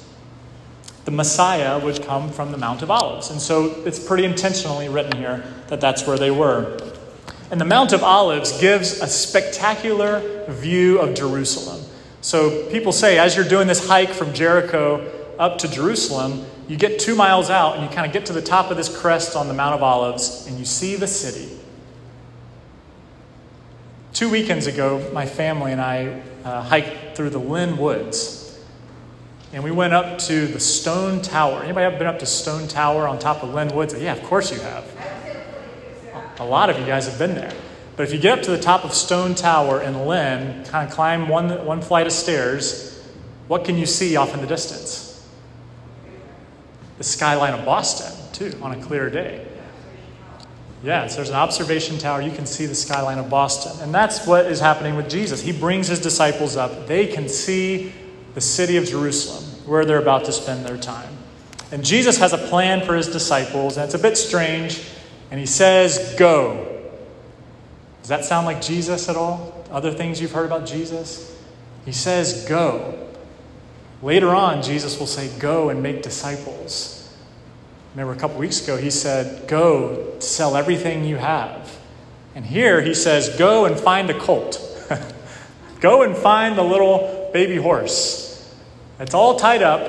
The 1.04 1.10
Messiah 1.10 1.78
would 1.78 2.02
come 2.02 2.30
from 2.30 2.50
the 2.50 2.58
Mount 2.58 2.82
of 2.82 2.90
Olives. 2.90 3.30
And 3.30 3.40
so 3.40 3.82
it's 3.84 3.98
pretty 3.98 4.24
intentionally 4.24 4.88
written 4.88 5.16
here 5.18 5.44
that 5.68 5.80
that's 5.80 6.06
where 6.06 6.16
they 6.16 6.30
were. 6.30 6.78
And 7.50 7.60
the 7.60 7.66
Mount 7.66 7.92
of 7.92 8.02
Olives 8.02 8.58
gives 8.60 9.00
a 9.00 9.06
spectacular 9.06 10.46
view 10.48 10.98
of 10.98 11.14
Jerusalem. 11.14 11.84
So 12.20 12.68
people 12.70 12.90
say, 12.90 13.18
as 13.18 13.36
you're 13.36 13.46
doing 13.46 13.66
this 13.66 13.86
hike 13.86 14.10
from 14.10 14.32
Jericho 14.32 15.10
up 15.38 15.58
to 15.58 15.68
Jerusalem, 15.68 16.46
you 16.68 16.76
get 16.78 16.98
two 16.98 17.14
miles 17.14 17.50
out 17.50 17.76
and 17.76 17.82
you 17.82 17.94
kind 17.94 18.06
of 18.06 18.12
get 18.12 18.26
to 18.26 18.32
the 18.32 18.40
top 18.40 18.70
of 18.70 18.78
this 18.78 18.88
crest 18.88 19.36
on 19.36 19.48
the 19.48 19.54
Mount 19.54 19.74
of 19.74 19.82
Olives 19.82 20.46
and 20.46 20.58
you 20.58 20.64
see 20.64 20.96
the 20.96 21.06
city. 21.06 21.58
Two 24.14 24.30
weekends 24.30 24.66
ago, 24.66 25.10
my 25.12 25.26
family 25.26 25.72
and 25.72 25.80
I 25.80 26.22
uh, 26.44 26.62
hiked 26.62 27.16
through 27.16 27.30
the 27.30 27.38
Lynn 27.38 27.76
Woods. 27.76 28.43
And 29.54 29.62
we 29.62 29.70
went 29.70 29.94
up 29.94 30.18
to 30.18 30.48
the 30.48 30.58
Stone 30.58 31.22
Tower. 31.22 31.62
Anybody 31.62 31.84
ever 31.86 31.96
been 31.96 32.08
up 32.08 32.18
to 32.18 32.26
Stone 32.26 32.66
Tower 32.66 33.06
on 33.06 33.20
top 33.20 33.44
of 33.44 33.54
Lynn 33.54 33.68
Woods? 33.68 33.94
Yeah, 33.94 34.12
of 34.12 34.22
course 34.24 34.50
you 34.50 34.58
have. 34.58 34.84
A 36.40 36.44
lot 36.44 36.70
of 36.70 36.78
you 36.80 36.84
guys 36.84 37.06
have 37.06 37.20
been 37.20 37.36
there. 37.36 37.54
But 37.94 38.02
if 38.02 38.12
you 38.12 38.18
get 38.18 38.36
up 38.36 38.44
to 38.46 38.50
the 38.50 38.58
top 38.58 38.84
of 38.84 38.92
Stone 38.92 39.36
Tower 39.36 39.80
in 39.80 40.06
Lynn, 40.06 40.64
kind 40.64 40.88
of 40.88 40.92
climb 40.92 41.28
one, 41.28 41.64
one 41.64 41.80
flight 41.82 42.08
of 42.08 42.12
stairs, 42.12 43.00
what 43.46 43.64
can 43.64 43.78
you 43.78 43.86
see 43.86 44.16
off 44.16 44.34
in 44.34 44.40
the 44.40 44.46
distance? 44.48 45.24
The 46.98 47.04
skyline 47.04 47.54
of 47.54 47.64
Boston, 47.64 48.12
too, 48.32 48.58
on 48.60 48.72
a 48.72 48.82
clear 48.82 49.08
day. 49.08 49.46
Yes, 50.82 51.14
there's 51.14 51.28
an 51.28 51.36
observation 51.36 51.96
tower. 51.96 52.20
You 52.20 52.32
can 52.32 52.46
see 52.46 52.66
the 52.66 52.74
skyline 52.74 53.18
of 53.18 53.30
Boston. 53.30 53.80
And 53.84 53.94
that's 53.94 54.26
what 54.26 54.46
is 54.46 54.58
happening 54.58 54.96
with 54.96 55.08
Jesus. 55.08 55.40
He 55.40 55.52
brings 55.52 55.86
his 55.86 56.00
disciples 56.00 56.56
up. 56.56 56.88
They 56.88 57.06
can 57.06 57.28
see 57.28 57.92
the 58.34 58.40
city 58.40 58.76
of 58.76 58.84
Jerusalem, 58.84 59.44
where 59.66 59.84
they're 59.84 60.02
about 60.02 60.24
to 60.26 60.32
spend 60.32 60.66
their 60.66 60.76
time. 60.76 61.16
And 61.72 61.84
Jesus 61.84 62.18
has 62.18 62.32
a 62.32 62.38
plan 62.38 62.84
for 62.84 62.94
his 62.94 63.08
disciples, 63.08 63.76
and 63.76 63.84
it's 63.84 63.94
a 63.94 63.98
bit 63.98 64.16
strange. 64.16 64.82
And 65.30 65.40
he 65.40 65.46
says, 65.46 66.14
Go. 66.18 66.70
Does 68.02 68.08
that 68.08 68.24
sound 68.24 68.46
like 68.46 68.60
Jesus 68.60 69.08
at 69.08 69.16
all? 69.16 69.64
Other 69.70 69.90
things 69.90 70.20
you've 70.20 70.32
heard 70.32 70.46
about 70.46 70.66
Jesus? 70.66 71.36
He 71.84 71.92
says, 71.92 72.44
Go. 72.48 73.08
Later 74.02 74.30
on, 74.30 74.62
Jesus 74.62 74.98
will 74.98 75.06
say, 75.06 75.30
Go 75.38 75.70
and 75.70 75.82
make 75.82 76.02
disciples. 76.02 77.00
Remember 77.94 78.12
a 78.12 78.16
couple 78.16 78.38
weeks 78.38 78.62
ago, 78.62 78.76
he 78.76 78.90
said, 78.90 79.48
Go, 79.48 80.16
sell 80.18 80.56
everything 80.56 81.04
you 81.04 81.16
have. 81.16 81.78
And 82.34 82.44
here 82.44 82.82
he 82.82 82.92
says, 82.92 83.36
Go 83.38 83.64
and 83.64 83.78
find 83.78 84.10
a 84.10 84.18
colt. 84.18 84.60
Go 85.80 86.02
and 86.02 86.16
find 86.16 86.58
the 86.58 86.62
little 86.62 87.30
baby 87.32 87.56
horse. 87.56 88.23
It's 89.00 89.14
all 89.14 89.36
tied 89.36 89.62
up 89.62 89.80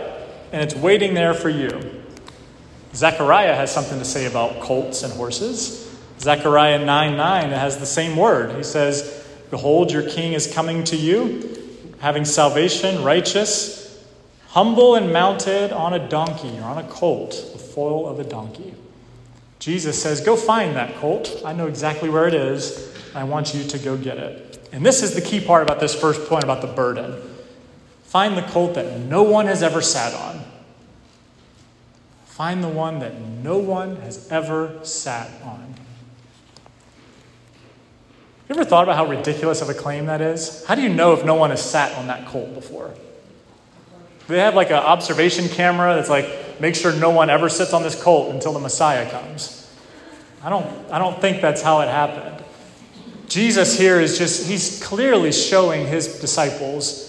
and 0.51 0.61
it's 0.61 0.75
waiting 0.75 1.13
there 1.13 1.33
for 1.33 1.49
you. 1.49 2.03
Zechariah 2.93 3.55
has 3.55 3.73
something 3.73 3.99
to 3.99 4.05
say 4.05 4.25
about 4.25 4.61
colts 4.61 5.03
and 5.03 5.11
horses. 5.13 5.81
Zechariah 6.19 6.83
9 6.83 7.17
9 7.17 7.49
has 7.49 7.77
the 7.77 7.85
same 7.85 8.15
word. 8.15 8.55
He 8.55 8.63
says, 8.63 9.27
Behold, 9.51 9.91
your 9.91 10.09
king 10.09 10.33
is 10.33 10.51
coming 10.51 10.83
to 10.85 10.95
you, 10.95 11.61
having 11.99 12.25
salvation, 12.25 13.03
righteous, 13.03 14.03
humble 14.47 14.95
and 14.95 15.11
mounted 15.11 15.73
on 15.73 15.93
a 15.93 16.09
donkey 16.09 16.57
or 16.59 16.63
on 16.63 16.77
a 16.77 16.87
colt, 16.87 17.31
the 17.51 17.59
foal 17.59 18.07
of 18.07 18.19
a 18.19 18.23
donkey. 18.23 18.73
Jesus 19.59 20.01
says, 20.01 20.21
Go 20.21 20.35
find 20.35 20.75
that 20.77 20.95
colt. 20.95 21.41
I 21.43 21.51
know 21.51 21.67
exactly 21.67 22.09
where 22.09 22.27
it 22.27 22.33
is. 22.33 22.93
I 23.13 23.25
want 23.25 23.53
you 23.53 23.63
to 23.65 23.77
go 23.77 23.97
get 23.97 24.17
it. 24.17 24.67
And 24.71 24.85
this 24.85 25.03
is 25.03 25.13
the 25.13 25.21
key 25.21 25.41
part 25.41 25.63
about 25.63 25.79
this 25.79 25.93
first 25.93 26.27
point 26.27 26.43
about 26.43 26.61
the 26.61 26.67
burden. 26.67 27.34
Find 28.15 28.37
the 28.37 28.43
colt 28.43 28.75
that 28.75 28.97
no 28.97 29.23
one 29.23 29.47
has 29.47 29.61
ever 29.61 29.81
sat 29.81 30.13
on. 30.13 30.41
Find 32.27 32.63
the 32.63 32.69
one 32.69 32.99
that 32.99 33.19
no 33.19 33.57
one 33.57 33.97
has 33.97 34.31
ever 34.31 34.79
sat 34.83 35.29
on. 35.43 35.75
You 38.47 38.55
ever 38.55 38.63
thought 38.63 38.83
about 38.85 38.95
how 38.95 39.05
ridiculous 39.05 39.61
of 39.61 39.67
a 39.67 39.73
claim 39.73 40.05
that 40.05 40.21
is? 40.21 40.63
How 40.63 40.75
do 40.75 40.81
you 40.81 40.87
know 40.87 41.11
if 41.11 41.25
no 41.25 41.35
one 41.35 41.49
has 41.49 41.61
sat 41.61 41.93
on 41.97 42.07
that 42.07 42.25
colt 42.27 42.53
before? 42.53 42.93
They 44.29 44.39
have 44.39 44.55
like 44.55 44.69
an 44.69 44.77
observation 44.77 45.49
camera 45.49 45.93
that's 45.95 46.09
like, 46.09 46.61
make 46.61 46.75
sure 46.75 46.93
no 46.93 47.09
one 47.09 47.29
ever 47.29 47.49
sits 47.49 47.73
on 47.73 47.83
this 47.83 48.01
colt 48.01 48.33
until 48.33 48.53
the 48.53 48.61
Messiah 48.61 49.11
comes. 49.11 49.69
I 50.41 50.49
don't, 50.49 50.89
I 50.89 50.99
don't 50.99 51.19
think 51.19 51.41
that's 51.41 51.61
how 51.61 51.81
it 51.81 51.89
happened. 51.89 52.45
Jesus 53.27 53.77
here 53.77 53.99
is 53.99 54.17
just, 54.17 54.47
he's 54.47 54.81
clearly 54.81 55.33
showing 55.33 55.85
his 55.85 56.21
disciples 56.21 57.04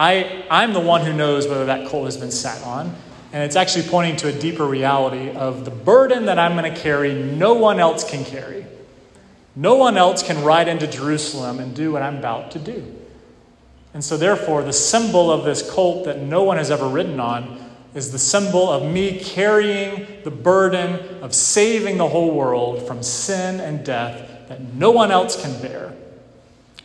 I, 0.00 0.46
I'm 0.50 0.72
the 0.72 0.80
one 0.80 1.04
who 1.04 1.12
knows 1.12 1.46
whether 1.46 1.66
that 1.66 1.86
colt 1.88 2.06
has 2.06 2.16
been 2.16 2.30
sat 2.30 2.64
on. 2.64 2.96
And 3.34 3.44
it's 3.44 3.54
actually 3.54 3.86
pointing 3.86 4.16
to 4.16 4.28
a 4.28 4.32
deeper 4.32 4.64
reality 4.64 5.30
of 5.30 5.66
the 5.66 5.70
burden 5.70 6.24
that 6.24 6.38
I'm 6.38 6.56
going 6.56 6.72
to 6.72 6.80
carry, 6.80 7.12
no 7.12 7.52
one 7.52 7.78
else 7.78 8.08
can 8.08 8.24
carry. 8.24 8.64
No 9.54 9.74
one 9.74 9.98
else 9.98 10.22
can 10.22 10.42
ride 10.42 10.68
into 10.68 10.86
Jerusalem 10.86 11.58
and 11.58 11.76
do 11.76 11.92
what 11.92 12.00
I'm 12.00 12.16
about 12.16 12.50
to 12.52 12.58
do. 12.58 12.96
And 13.92 14.02
so, 14.02 14.16
therefore, 14.16 14.62
the 14.62 14.72
symbol 14.72 15.30
of 15.30 15.44
this 15.44 15.68
colt 15.70 16.06
that 16.06 16.18
no 16.18 16.44
one 16.44 16.56
has 16.56 16.70
ever 16.70 16.88
ridden 16.88 17.20
on 17.20 17.60
is 17.92 18.10
the 18.10 18.18
symbol 18.18 18.70
of 18.70 18.90
me 18.90 19.20
carrying 19.20 20.06
the 20.24 20.30
burden 20.30 21.22
of 21.22 21.34
saving 21.34 21.98
the 21.98 22.08
whole 22.08 22.30
world 22.30 22.86
from 22.86 23.02
sin 23.02 23.60
and 23.60 23.84
death 23.84 24.48
that 24.48 24.62
no 24.74 24.92
one 24.92 25.10
else 25.10 25.40
can 25.40 25.60
bear. 25.60 25.92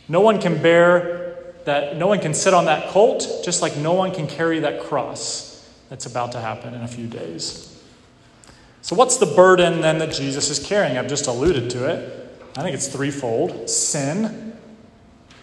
No 0.06 0.20
one 0.20 0.38
can 0.38 0.60
bear 0.60 1.25
that 1.66 1.96
no 1.96 2.06
one 2.06 2.20
can 2.20 2.32
sit 2.32 2.54
on 2.54 2.64
that 2.64 2.88
colt, 2.88 3.42
just 3.44 3.60
like 3.60 3.76
no 3.76 3.92
one 3.92 4.12
can 4.12 4.26
carry 4.26 4.60
that 4.60 4.80
cross 4.80 5.68
that's 5.90 6.06
about 6.06 6.32
to 6.32 6.40
happen 6.40 6.74
in 6.74 6.80
a 6.80 6.88
few 6.88 7.06
days. 7.06 7.72
So, 8.82 8.94
what's 8.94 9.16
the 9.16 9.26
burden 9.26 9.80
then 9.80 9.98
that 9.98 10.12
Jesus 10.12 10.48
is 10.48 10.64
carrying? 10.64 10.96
I've 10.96 11.08
just 11.08 11.26
alluded 11.26 11.68
to 11.70 11.88
it. 11.88 12.40
I 12.56 12.62
think 12.62 12.74
it's 12.74 12.86
threefold 12.86 13.68
sin, 13.68 14.56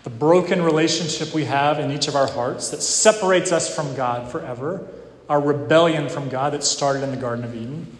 the 0.03 0.10
broken 0.10 0.62
relationship 0.62 1.34
we 1.34 1.46
have 1.46 1.77
in 1.77 1.92
each 1.92 2.08
of 2.08 2.15
our 2.15 2.27
hearts 2.32 2.70
that 2.70 2.82
separates 2.82 3.51
us 3.51 3.74
from 3.74 3.94
God 3.96 4.32
forever, 4.32 4.88
our 5.30 5.42
rebellion 5.42 6.10
from 6.10 6.30
God 6.30 6.53
that 6.53 6.63
started 6.63 7.03
in 7.03 7.12
the 7.12 7.18
Garden 7.18 7.44
of 7.44 7.53
Eden. 7.53 7.98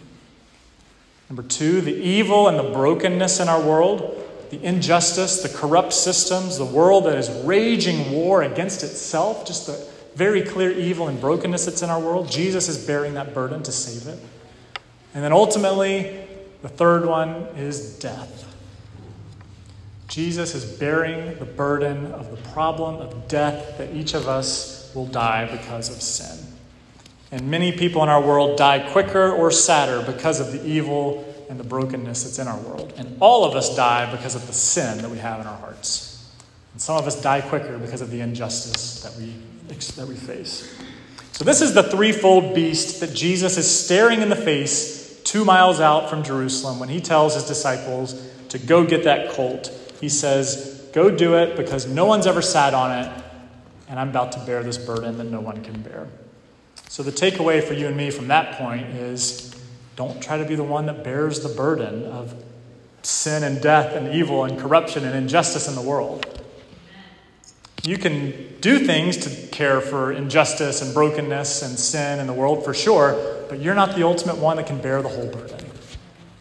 Number 1.28 1.42
two, 1.42 1.80
the 1.82 1.94
evil 1.94 2.48
and 2.48 2.58
the 2.58 2.72
brokenness 2.72 3.38
in 3.38 3.48
our 3.48 3.60
world 3.60 4.20
the 4.50 4.62
injustice, 4.62 5.42
the 5.42 5.48
corrupt 5.48 5.92
systems, 5.92 6.58
the 6.58 6.64
world 6.64 7.04
that 7.04 7.18
is 7.18 7.30
raging 7.44 8.12
war 8.12 8.42
against 8.42 8.82
itself, 8.82 9.46
just 9.46 9.66
the 9.66 9.86
very 10.14 10.42
clear 10.42 10.70
evil 10.70 11.08
and 11.08 11.20
brokenness 11.20 11.64
that's 11.64 11.82
in 11.82 11.90
our 11.90 12.00
world. 12.00 12.30
Jesus 12.30 12.68
is 12.68 12.86
bearing 12.86 13.14
that 13.14 13.34
burden 13.34 13.62
to 13.62 13.72
save 13.72 14.12
it. 14.12 14.18
And 15.12 15.22
then 15.22 15.32
ultimately, 15.32 16.26
the 16.62 16.68
third 16.68 17.06
one 17.06 17.30
is 17.56 17.98
death. 17.98 18.42
Jesus 20.08 20.54
is 20.54 20.64
bearing 20.64 21.38
the 21.38 21.44
burden 21.44 22.12
of 22.12 22.30
the 22.30 22.36
problem 22.50 22.96
of 22.96 23.26
death 23.26 23.78
that 23.78 23.92
each 23.94 24.14
of 24.14 24.28
us 24.28 24.92
will 24.94 25.06
die 25.06 25.50
because 25.50 25.88
of 25.88 26.00
sin. 26.00 26.46
And 27.32 27.50
many 27.50 27.72
people 27.72 28.02
in 28.02 28.08
our 28.08 28.20
world 28.20 28.56
die 28.56 28.88
quicker 28.92 29.32
or 29.32 29.50
sadder 29.50 30.04
because 30.06 30.38
of 30.38 30.52
the 30.52 30.64
evil 30.64 31.33
and 31.54 31.60
the 31.60 31.68
brokenness 31.68 32.24
that's 32.24 32.40
in 32.40 32.48
our 32.48 32.58
world. 32.62 32.92
And 32.96 33.16
all 33.20 33.44
of 33.44 33.54
us 33.54 33.76
die 33.76 34.10
because 34.10 34.34
of 34.34 34.44
the 34.48 34.52
sin 34.52 34.98
that 34.98 35.08
we 35.08 35.18
have 35.18 35.40
in 35.40 35.46
our 35.46 35.56
hearts. 35.56 36.28
And 36.72 36.82
some 36.82 36.96
of 36.96 37.06
us 37.06 37.22
die 37.22 37.42
quicker 37.42 37.78
because 37.78 38.00
of 38.00 38.10
the 38.10 38.20
injustice 38.20 39.04
that 39.04 39.14
we, 39.14 39.36
that 39.68 40.08
we 40.08 40.16
face. 40.16 40.76
So, 41.30 41.44
this 41.44 41.60
is 41.60 41.72
the 41.72 41.84
threefold 41.84 42.56
beast 42.56 42.98
that 42.98 43.14
Jesus 43.14 43.56
is 43.56 43.70
staring 43.70 44.20
in 44.20 44.30
the 44.30 44.36
face 44.36 45.22
two 45.22 45.44
miles 45.44 45.78
out 45.78 46.10
from 46.10 46.24
Jerusalem 46.24 46.80
when 46.80 46.88
he 46.88 47.00
tells 47.00 47.34
his 47.34 47.44
disciples 47.44 48.20
to 48.48 48.58
go 48.58 48.84
get 48.84 49.04
that 49.04 49.30
colt. 49.30 49.70
He 50.00 50.08
says, 50.08 50.90
Go 50.92 51.08
do 51.08 51.36
it 51.36 51.56
because 51.56 51.86
no 51.86 52.04
one's 52.04 52.26
ever 52.26 52.42
sat 52.42 52.74
on 52.74 52.90
it, 52.98 53.24
and 53.88 54.00
I'm 54.00 54.08
about 54.08 54.32
to 54.32 54.40
bear 54.40 54.64
this 54.64 54.76
burden 54.76 55.18
that 55.18 55.24
no 55.24 55.40
one 55.40 55.62
can 55.62 55.80
bear. 55.82 56.08
So, 56.88 57.04
the 57.04 57.12
takeaway 57.12 57.62
for 57.62 57.74
you 57.74 57.86
and 57.86 57.96
me 57.96 58.10
from 58.10 58.26
that 58.26 58.58
point 58.58 58.88
is 58.88 59.53
don't 59.96 60.20
try 60.22 60.38
to 60.38 60.44
be 60.44 60.54
the 60.54 60.64
one 60.64 60.86
that 60.86 61.04
bears 61.04 61.40
the 61.40 61.48
burden 61.48 62.04
of 62.04 62.34
sin 63.02 63.44
and 63.44 63.60
death 63.60 63.94
and 63.94 64.14
evil 64.14 64.44
and 64.44 64.58
corruption 64.58 65.04
and 65.04 65.16
injustice 65.16 65.68
in 65.68 65.74
the 65.74 65.82
world. 65.82 66.26
You 67.84 67.98
can 67.98 68.58
do 68.60 68.78
things 68.78 69.18
to 69.18 69.46
care 69.48 69.80
for 69.80 70.10
injustice 70.10 70.80
and 70.80 70.94
brokenness 70.94 71.62
and 71.62 71.78
sin 71.78 72.18
in 72.18 72.26
the 72.26 72.32
world 72.32 72.64
for 72.64 72.72
sure, 72.72 73.44
but 73.48 73.60
you're 73.60 73.74
not 73.74 73.94
the 73.94 74.04
ultimate 74.04 74.38
one 74.38 74.56
that 74.56 74.66
can 74.66 74.80
bear 74.80 75.02
the 75.02 75.08
whole 75.08 75.30
burden. 75.30 75.66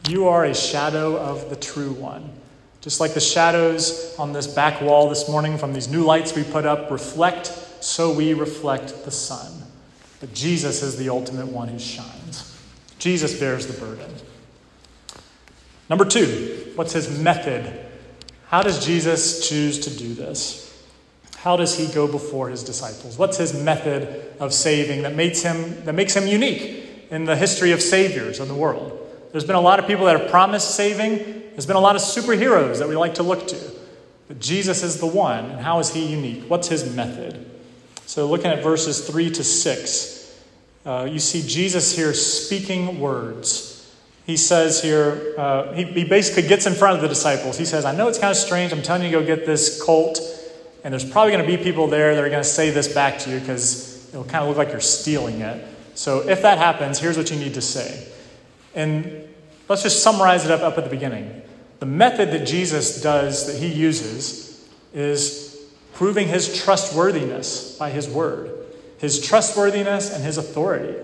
You 0.07 0.27
are 0.29 0.45
a 0.45 0.55
shadow 0.55 1.17
of 1.17 1.50
the 1.50 1.57
true 1.57 1.91
one. 1.91 2.29
Just 2.79 3.00
like 3.00 3.13
the 3.13 3.19
shadows 3.19 4.15
on 4.17 4.33
this 4.33 4.48
back 4.48 4.81
wall 4.81 5.10
this 5.10 5.29
morning 5.29 5.57
from 5.57 5.74
these 5.74 5.88
new 5.88 6.03
lights 6.03 6.36
we 6.36 6.43
put 6.43 6.65
up 6.65 6.89
reflect, 6.89 7.48
so 7.81 8.13
we 8.13 8.33
reflect 8.33 9.05
the 9.05 9.12
sun. 9.12 9.63
But 10.19 10.33
Jesus 10.33 10.81
is 10.81 10.98
the 10.98 11.10
ultimate 11.10 11.48
one 11.48 11.67
who 11.67 11.79
shines. 11.79 12.52
Jesus 13.03 13.38
bears 13.38 13.67
the 13.67 13.86
burden. 13.86 14.10
Number 15.89 16.05
two, 16.05 16.72
what's 16.75 16.93
his 16.93 17.19
method? 17.19 17.86
How 18.48 18.63
does 18.63 18.86
Jesus 18.86 19.45
choose 19.50 19.77
to 19.79 19.89
do 19.89 20.13
this? 20.13 20.81
How 21.36 21.57
does 21.57 21.77
he 21.77 21.93
go 21.93 22.07
before 22.07 22.48
his 22.48 22.63
disciples? 22.63 23.17
What's 23.17 23.36
his 23.36 23.53
method 23.62 24.33
of 24.39 24.53
saving 24.53 25.01
that 25.01 25.15
makes 25.15 25.41
him, 25.41 25.83
that 25.83 25.91
makes 25.91 26.15
him 26.15 26.27
unique 26.27 26.86
in 27.10 27.25
the 27.25 27.36
history 27.36 27.74
of 27.74 27.81
saviors 27.81 28.39
in 28.39 28.48
the 28.48 28.55
world? 28.55 28.98
There's 29.33 29.43
been 29.43 29.57
a 29.57 29.62
lot 29.62 29.79
of 29.79 29.86
people 29.88 30.05
that 30.05 30.17
have 30.17 30.31
promised 30.31 30.74
saving. 30.74 31.17
There's 31.51 31.65
been 31.65 31.75
a 31.75 31.81
lot 31.81 31.98
of 31.98 32.01
superheroes 32.01 32.79
that 32.79 32.88
we 32.88 32.95
like 32.95 33.15
to 33.15 33.24
look 33.24 33.50
to. 33.50 33.72
But 34.29 34.39
Jesus 34.39 34.81
is 34.81 35.01
the 35.01 35.07
one. 35.07 35.43
And 35.51 35.60
how 35.60 35.79
is 35.79 35.93
he 35.93 36.05
unique? 36.05 36.45
What's 36.50 36.69
his 36.69 36.95
method? 36.95 37.51
So, 38.05 38.27
looking 38.27 38.48
at 38.48 38.63
verses 38.63 39.05
3 39.05 39.29
to 39.31 39.43
6, 39.43 40.12
uh, 40.85 41.07
you 41.09 41.19
see 41.19 41.41
Jesus 41.47 41.95
here 41.95 42.13
speaking 42.13 42.99
words. 42.99 43.91
He 44.25 44.37
says 44.37 44.81
here, 44.81 45.33
uh, 45.37 45.73
he, 45.73 45.83
he 45.83 46.03
basically 46.05 46.47
gets 46.47 46.65
in 46.65 46.73
front 46.73 46.95
of 46.95 47.01
the 47.01 47.07
disciples. 47.07 47.57
He 47.57 47.65
says, 47.65 47.85
I 47.85 47.95
know 47.95 48.07
it's 48.07 48.19
kind 48.19 48.31
of 48.31 48.37
strange. 48.37 48.71
I'm 48.71 48.81
telling 48.81 49.03
you 49.03 49.11
to 49.11 49.19
go 49.19 49.25
get 49.25 49.45
this 49.45 49.81
colt. 49.81 50.19
And 50.83 50.93
there's 50.93 51.09
probably 51.09 51.31
going 51.31 51.45
to 51.45 51.57
be 51.57 51.61
people 51.61 51.87
there 51.87 52.15
that 52.15 52.23
are 52.23 52.29
going 52.29 52.43
to 52.43 52.47
say 52.47 52.69
this 52.69 52.93
back 52.93 53.19
to 53.19 53.29
you 53.29 53.39
because 53.39 54.09
it'll 54.09 54.23
kind 54.23 54.43
of 54.43 54.49
look 54.49 54.57
like 54.57 54.69
you're 54.69 54.81
stealing 54.81 55.41
it. 55.41 55.65
So 55.95 56.27
if 56.27 56.41
that 56.41 56.57
happens, 56.57 56.99
here's 56.99 57.17
what 57.17 57.31
you 57.31 57.37
need 57.37 57.53
to 57.53 57.61
say. 57.61 58.07
And 58.75 59.27
let's 59.69 59.83
just 59.83 60.03
summarize 60.03 60.45
it 60.45 60.51
up, 60.51 60.61
up 60.61 60.77
at 60.77 60.83
the 60.83 60.89
beginning. 60.89 61.41
The 61.79 61.85
method 61.85 62.31
that 62.31 62.45
Jesus 62.45 63.01
does, 63.01 63.47
that 63.47 63.57
he 63.57 63.67
uses, 63.67 64.67
is 64.93 65.67
proving 65.93 66.27
his 66.27 66.63
trustworthiness 66.63 67.77
by 67.77 67.89
his 67.89 68.07
word, 68.07 68.62
his 69.03 69.19
trustworthiness 69.19 70.15
and 70.15 70.24
his 70.24 70.38
authority. 70.38 70.98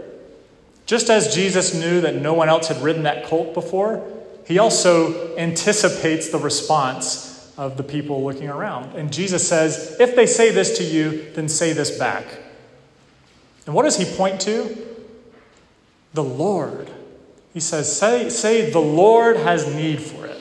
Just 0.85 1.09
as 1.09 1.35
Jesus 1.35 1.73
knew 1.73 1.99
that 1.99 2.15
no 2.15 2.33
one 2.33 2.47
else 2.47 2.69
had 2.69 2.81
ridden 2.81 3.03
that 3.03 3.25
colt 3.25 3.53
before, 3.53 4.09
he 4.47 4.57
also 4.57 5.35
anticipates 5.35 6.29
the 6.29 6.37
response 6.37 7.53
of 7.57 7.75
the 7.75 7.83
people 7.83 8.23
looking 8.23 8.47
around. 8.47 8.95
And 8.95 9.11
Jesus 9.11 9.45
says, 9.45 9.97
If 9.99 10.15
they 10.15 10.25
say 10.27 10.49
this 10.49 10.77
to 10.77 10.83
you, 10.85 11.29
then 11.33 11.49
say 11.49 11.73
this 11.73 11.99
back. 11.99 12.23
And 13.65 13.75
what 13.75 13.83
does 13.83 13.97
he 13.97 14.05
point 14.15 14.39
to? 14.41 14.77
The 16.13 16.23
Lord. 16.23 16.89
He 17.53 17.59
says, 17.59 17.93
Say, 17.93 18.29
say 18.29 18.69
the 18.69 18.79
Lord 18.79 19.35
has 19.35 19.67
need 19.75 20.01
for 20.01 20.25
it, 20.25 20.39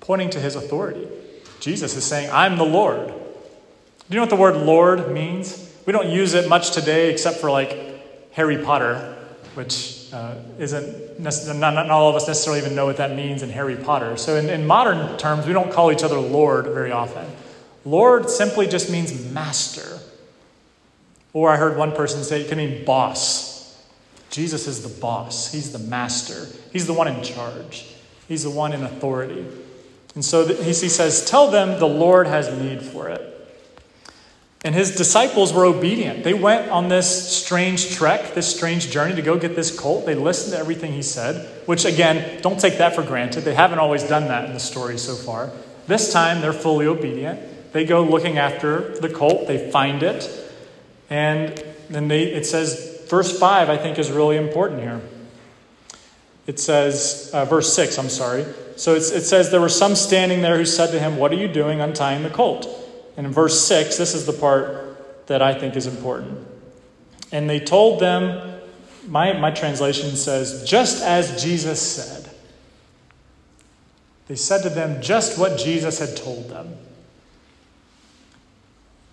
pointing 0.00 0.28
to 0.28 0.38
his 0.38 0.54
authority. 0.54 1.08
Jesus 1.60 1.96
is 1.96 2.04
saying, 2.04 2.28
I'm 2.30 2.58
the 2.58 2.64
Lord. 2.66 3.06
Do 3.06 3.14
you 4.10 4.16
know 4.16 4.22
what 4.24 4.28
the 4.30 4.36
word 4.36 4.56
Lord 4.58 5.12
means? 5.12 5.68
We 5.86 5.92
don't 5.92 6.10
use 6.10 6.34
it 6.34 6.48
much 6.48 6.72
today 6.72 7.10
except 7.10 7.38
for 7.38 7.50
like 7.50 8.32
Harry 8.32 8.62
Potter, 8.62 9.16
which 9.54 10.08
uh, 10.12 10.34
isn't 10.58 11.20
not, 11.20 11.74
not, 11.74 11.90
all 11.90 12.08
of 12.08 12.16
us 12.16 12.26
necessarily 12.26 12.60
even 12.60 12.74
know 12.74 12.86
what 12.86 12.96
that 12.96 13.14
means 13.14 13.42
in 13.42 13.50
Harry 13.50 13.76
Potter. 13.76 14.16
So, 14.16 14.36
in, 14.36 14.48
in 14.48 14.66
modern 14.66 15.18
terms, 15.18 15.46
we 15.46 15.52
don't 15.52 15.72
call 15.72 15.92
each 15.92 16.02
other 16.02 16.18
Lord 16.18 16.66
very 16.66 16.92
often. 16.92 17.26
Lord 17.84 18.28
simply 18.30 18.66
just 18.66 18.90
means 18.90 19.30
master. 19.32 19.98
Or 21.32 21.50
I 21.50 21.56
heard 21.56 21.76
one 21.76 21.92
person 21.92 22.24
say 22.24 22.42
it 22.42 22.48
can 22.48 22.58
mean 22.58 22.84
boss. 22.84 23.50
Jesus 24.30 24.66
is 24.66 24.82
the 24.82 25.00
boss, 25.00 25.52
He's 25.52 25.72
the 25.72 25.78
master, 25.78 26.46
He's 26.72 26.86
the 26.86 26.92
one 26.92 27.08
in 27.08 27.22
charge, 27.22 27.86
He's 28.28 28.44
the 28.44 28.50
one 28.50 28.72
in 28.72 28.82
authority. 28.82 29.44
And 30.14 30.24
so 30.24 30.46
he 30.46 30.72
says, 30.72 31.24
Tell 31.24 31.50
them 31.50 31.78
the 31.78 31.86
Lord 31.86 32.26
has 32.26 32.50
need 32.60 32.82
for 32.82 33.08
it. 33.08 33.39
And 34.62 34.74
his 34.74 34.94
disciples 34.94 35.54
were 35.54 35.64
obedient. 35.64 36.22
They 36.22 36.34
went 36.34 36.70
on 36.70 36.88
this 36.88 37.34
strange 37.34 37.94
trek, 37.94 38.34
this 38.34 38.54
strange 38.54 38.90
journey 38.90 39.14
to 39.14 39.22
go 39.22 39.38
get 39.38 39.56
this 39.56 39.76
colt. 39.76 40.04
They 40.04 40.14
listened 40.14 40.52
to 40.52 40.58
everything 40.58 40.92
he 40.92 41.02
said, 41.02 41.48
which, 41.66 41.86
again, 41.86 42.42
don't 42.42 42.60
take 42.60 42.76
that 42.76 42.94
for 42.94 43.02
granted. 43.02 43.42
They 43.42 43.54
haven't 43.54 43.78
always 43.78 44.02
done 44.02 44.28
that 44.28 44.44
in 44.44 44.52
the 44.52 44.60
story 44.60 44.98
so 44.98 45.14
far. 45.14 45.50
This 45.86 46.12
time, 46.12 46.42
they're 46.42 46.52
fully 46.52 46.86
obedient. 46.86 47.72
They 47.72 47.86
go 47.86 48.02
looking 48.02 48.36
after 48.36 48.98
the 49.00 49.08
colt, 49.08 49.46
they 49.46 49.70
find 49.70 50.02
it, 50.02 50.28
and 51.08 51.62
then 51.88 52.08
they, 52.08 52.24
it 52.24 52.44
says, 52.44 53.04
verse 53.08 53.36
5, 53.38 53.70
I 53.70 53.76
think, 53.76 53.98
is 53.98 54.10
really 54.10 54.36
important 54.36 54.80
here. 54.80 55.00
It 56.46 56.58
says, 56.58 57.30
uh, 57.32 57.44
verse 57.44 57.72
6, 57.74 57.98
I'm 57.98 58.08
sorry. 58.08 58.44
So 58.76 58.94
it 58.94 59.02
says, 59.02 59.50
There 59.50 59.60
were 59.60 59.68
some 59.68 59.94
standing 59.94 60.42
there 60.42 60.56
who 60.56 60.64
said 60.64 60.90
to 60.92 60.98
him, 60.98 61.16
What 61.16 61.32
are 61.32 61.36
you 61.36 61.48
doing 61.48 61.80
untying 61.80 62.22
the 62.22 62.30
colt? 62.30 62.79
And 63.16 63.26
in 63.26 63.32
verse 63.32 63.66
6, 63.66 63.96
this 63.96 64.14
is 64.14 64.26
the 64.26 64.32
part 64.32 65.26
that 65.26 65.42
I 65.42 65.54
think 65.54 65.76
is 65.76 65.86
important. 65.86 66.46
And 67.32 67.48
they 67.48 67.60
told 67.60 68.00
them, 68.00 68.60
my, 69.06 69.32
my 69.32 69.50
translation 69.50 70.16
says, 70.16 70.64
just 70.64 71.02
as 71.02 71.42
Jesus 71.42 71.80
said. 71.80 72.28
They 74.28 74.36
said 74.36 74.62
to 74.62 74.70
them 74.70 75.02
just 75.02 75.38
what 75.38 75.58
Jesus 75.58 75.98
had 75.98 76.16
told 76.16 76.48
them. 76.50 76.76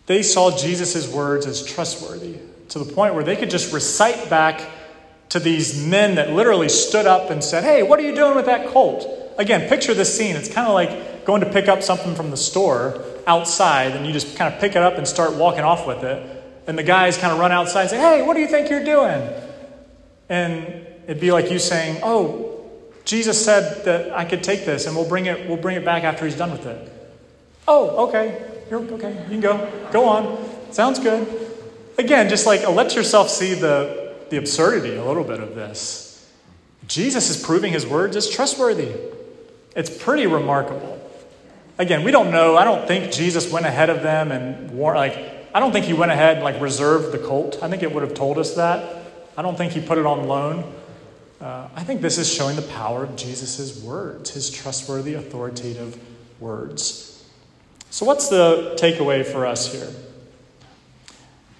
They 0.06 0.24
saw 0.24 0.56
Jesus' 0.56 1.12
words 1.12 1.46
as 1.46 1.66
trustworthy 1.66 2.38
to 2.70 2.80
the 2.80 2.94
point 2.94 3.14
where 3.14 3.24
they 3.24 3.36
could 3.36 3.50
just 3.50 3.74
recite 3.74 4.30
back 4.30 4.70
to 5.30 5.40
these 5.40 5.86
men 5.86 6.16
that 6.16 6.32
literally 6.32 6.70
stood 6.70 7.06
up 7.06 7.30
and 7.30 7.44
said, 7.44 7.64
Hey, 7.64 7.84
what 7.84 8.00
are 8.00 8.04
you 8.04 8.16
doing 8.16 8.36
with 8.36 8.46
that 8.46 8.68
colt? 8.68 9.06
Again, 9.38 9.68
picture 9.68 9.94
this 9.94 10.16
scene. 10.16 10.36
It's 10.36 10.52
kind 10.52 10.68
of 10.68 10.74
like 10.74 11.17
going 11.28 11.42
to 11.42 11.50
pick 11.50 11.68
up 11.68 11.84
something 11.84 12.16
from 12.16 12.32
the 12.32 12.38
store 12.38 13.04
outside 13.28 13.92
and 13.92 14.08
you 14.08 14.14
just 14.14 14.38
kind 14.38 14.52
of 14.52 14.62
pick 14.62 14.72
it 14.72 14.82
up 14.82 14.98
and 14.98 15.06
start 15.06 15.34
walking 15.34 15.60
off 15.60 15.86
with 15.86 16.02
it. 16.06 16.44
And 16.68 16.78
the 16.78 16.84
guys 16.84 17.18
kind 17.18 17.34
of 17.34 17.40
run 17.40 17.52
outside 17.52 17.82
and 17.82 17.90
say, 17.90 17.98
Hey, 17.98 18.24
what 18.24 18.34
do 18.34 18.40
you 18.40 18.48
think 18.48 18.70
you're 18.70 18.86
doing? 18.86 19.30
And 20.30 20.88
it'd 21.04 21.20
be 21.20 21.34
like 21.34 21.52
you 21.52 21.60
saying, 21.60 22.00
Oh, 22.02 22.66
Jesus 23.04 23.44
said 23.44 23.84
that 23.84 24.14
I 24.14 24.24
could 24.24 24.42
take 24.42 24.66
this 24.66 24.88
and 24.88 24.96
we'll 24.96 25.08
bring 25.08 25.26
it, 25.26 25.50
we'll 25.50 25.58
bring 25.58 25.76
it 25.76 25.84
back 25.84 26.06
after 26.06 26.24
he's 26.24 26.38
done 26.38 26.52
with 26.52 26.66
it. 26.66 26.94
Oh, 27.68 28.08
okay. 28.08 28.42
You're 28.70 28.80
okay. 28.94 29.12
You 29.24 29.30
can 29.30 29.42
go. 29.42 29.90
Go 29.92 30.06
on. 30.06 30.72
Sounds 30.72 30.98
good. 30.98 31.28
Again, 31.98 32.30
just 32.30 32.46
like 32.46 32.62
uh, 32.62 32.72
let 32.72 32.96
yourself 32.96 33.30
see 33.30 33.54
the, 33.54 34.16
the 34.30 34.38
absurdity 34.38 34.96
a 34.96 35.04
little 35.04 35.26
bit 35.26 35.42
of 35.42 35.56
this. 35.56 36.26
Jesus 36.88 37.30
is 37.30 37.44
proving 37.44 37.74
his 37.74 37.86
words 37.86 38.16
is 38.16 38.30
trustworthy. 38.30 38.96
It's 39.76 39.90
pretty 39.90 40.26
remarkable. 40.26 40.97
Again, 41.80 42.04
we 42.04 42.12
don't 42.12 42.32
know. 42.32 42.58
I 42.58 42.64
don't 42.64 42.88
think 42.88 43.12
Jesus 43.12 43.52
went 43.52 43.66
ahead 43.66 43.90
of 43.90 44.02
them 44.02 44.32
and 44.32 44.80
like 44.80 45.38
I 45.54 45.60
don't 45.60 45.72
think 45.72 45.86
he 45.86 45.94
went 45.94 46.12
ahead 46.12 46.36
and 46.36 46.44
like 46.44 46.60
reserved 46.62 47.12
the 47.12 47.18
colt. 47.18 47.60
I 47.62 47.70
think 47.70 47.84
it 47.84 47.92
would 47.92 48.04
have 48.04 48.14
told 48.14 48.38
us 48.38 48.56
that. 48.56 49.04
I 49.36 49.42
don't 49.42 49.58
think 49.58 49.74
he 49.74 49.82
put 49.82 49.98
it 49.98 50.06
on 50.06 50.28
loan. 50.28 50.74
Uh, 51.40 51.68
I 51.76 51.84
think 51.84 52.02
this 52.02 52.18
is 52.18 52.32
showing 52.32 52.56
the 52.56 52.64
power 52.64 53.04
of 53.04 53.16
Jesus' 53.16 53.82
words, 53.84 54.32
his 54.32 54.50
trustworthy, 54.50 55.14
authoritative 55.14 56.00
words. 56.40 57.24
So, 57.92 58.06
what's 58.06 58.28
the 58.28 58.76
takeaway 58.80 59.26
for 59.26 59.46
us 59.46 59.72
here? 59.72 59.90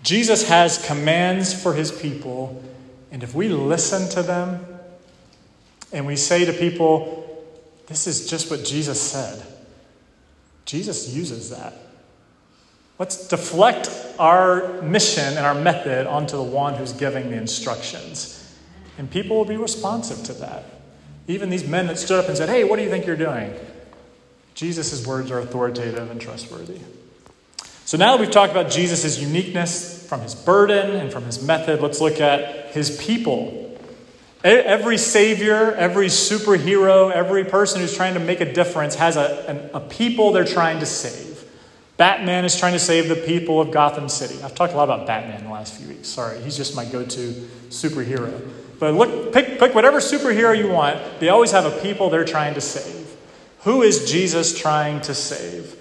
Jesus 0.04 0.48
has 0.48 0.84
commands 0.86 1.54
for 1.54 1.74
his 1.74 1.92
people, 1.92 2.64
and 3.12 3.22
if 3.22 3.36
we 3.36 3.50
listen 3.50 4.10
to 4.10 4.24
them 4.24 4.66
and 5.94 6.08
we 6.08 6.16
say 6.16 6.46
to 6.46 6.54
people, 6.54 7.46
This 7.86 8.08
is 8.08 8.28
just 8.28 8.50
what 8.50 8.64
Jesus 8.66 9.00
said 9.00 9.44
Jesus 10.68 11.16
uses 11.16 11.50
that. 11.50 11.74
Let's 13.00 13.28
deflect 13.28 13.90
our 14.20 14.82
mission 14.82 15.24
and 15.24 15.46
our 15.46 15.56
method 15.56 16.08
onto 16.08 16.36
the 16.36 16.44
one 16.44 16.76
who's 16.76 16.94
giving 16.94 17.32
the 17.32 17.38
instructions. 17.38 18.34
And 18.98 19.10
people 19.10 19.38
will 19.38 19.46
be 19.46 19.58
responsive 19.58 20.24
to 20.26 20.34
that. 20.34 20.66
Even 21.28 21.50
these 21.50 21.68
men 21.68 21.88
that 21.88 21.98
stood 21.98 22.20
up 22.20 22.28
and 22.28 22.38
said, 22.38 22.50
Hey, 22.50 22.64
what 22.64 22.76
do 22.76 22.84
you 22.84 22.90
think 22.90 23.06
you're 23.06 23.16
doing? 23.16 23.54
Jesus' 24.56 25.06
words 25.06 25.32
are 25.32 25.40
authoritative 25.40 26.12
and 26.12 26.20
trustworthy. 26.20 26.80
So 27.86 27.98
now 27.98 28.18
that 28.18 28.20
we've 28.20 28.32
talked 28.32 28.52
about 28.52 28.70
Jesus' 28.70 29.20
uniqueness 29.20 30.06
from 30.08 30.22
his 30.22 30.36
burden 30.36 30.96
and 30.96 31.12
from 31.12 31.24
his 31.24 31.42
method, 31.42 31.82
let's 31.82 32.02
look 32.02 32.20
at 32.20 32.72
his 32.72 32.98
people 32.98 33.67
Every 34.44 34.98
savior, 34.98 35.74
every 35.74 36.08
superhero, 36.08 37.12
every 37.12 37.44
person 37.44 37.82
who's 37.82 37.96
trying 37.96 38.14
to 38.14 38.20
make 38.20 38.40
a 38.40 38.54
difference 38.54 38.96
has 38.96 39.18
a, 39.18 39.72
a, 39.74 39.78
a, 39.78 39.80
people 39.80 40.32
they're 40.32 40.46
trying 40.46 40.80
to 40.80 40.86
save. 40.86 41.44
Batman 41.98 42.46
is 42.46 42.56
trying 42.56 42.74
to 42.74 42.80
save 42.80 43.10
the 43.10 43.16
people 43.16 43.60
of 43.60 43.72
Gotham 43.72 44.08
City. 44.08 44.42
I've 44.44 44.54
talked 44.54 44.74
a 44.74 44.78
lot 44.78 44.84
about 44.84 45.08
Batman 45.08 45.40
in 45.40 45.46
the 45.46 45.52
last 45.52 45.76
few 45.76 45.88
weeks. 45.88 46.08
Sorry, 46.08 46.40
he's 46.42 46.56
just 46.56 46.76
my 46.76 46.86
go 46.86 47.04
to 47.04 47.48
superhero. 47.70 48.48
But 48.80 48.94
look, 48.94 49.34
pick, 49.34 49.58
pick 49.58 49.74
whatever 49.74 49.98
superhero 49.98 50.56
you 50.56 50.70
want, 50.70 51.00
they 51.20 51.30
always 51.30 51.50
have 51.52 51.66
a 51.66 51.72
people 51.82 52.12
they're 52.12 52.24
trying 52.24 52.54
to 52.54 52.62
save. 52.62 53.16
Who 53.62 53.82
is 53.82 54.10
Jesus 54.10 54.58
trying 54.58 55.02
to 55.02 55.16
save? 55.16 55.76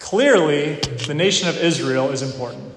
Clearly, 0.00 0.74
the 1.06 1.14
nation 1.14 1.48
of 1.48 1.56
Israel 1.56 2.10
is 2.10 2.22
important. 2.22 2.71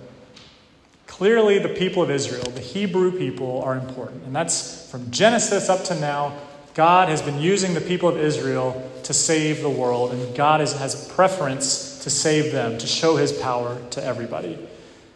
Clearly, 1.15 1.59
the 1.59 1.69
people 1.69 2.03
of 2.03 2.11
Israel, 2.11 2.43
the 2.43 2.59
Hebrew 2.59 3.17
people, 3.17 3.61
are 3.63 3.77
important. 3.77 4.23
And 4.25 4.35
that's 4.35 4.91
from 4.91 5.09
Genesis 5.11 5.69
up 5.69 5.85
to 5.85 5.97
now. 5.97 6.37
God 6.73 7.07
has 7.07 7.21
been 7.21 7.39
using 7.39 7.73
the 7.73 7.79
people 7.79 8.09
of 8.09 8.17
Israel 8.17 8.91
to 9.03 9.13
save 9.13 9.61
the 9.61 9.69
world, 9.69 10.11
and 10.11 10.35
God 10.35 10.59
is, 10.59 10.73
has 10.73 11.09
a 11.09 11.13
preference 11.13 11.99
to 12.03 12.09
save 12.09 12.51
them, 12.51 12.77
to 12.79 12.85
show 12.85 13.15
his 13.15 13.31
power 13.31 13.81
to 13.91 14.03
everybody. 14.03 14.59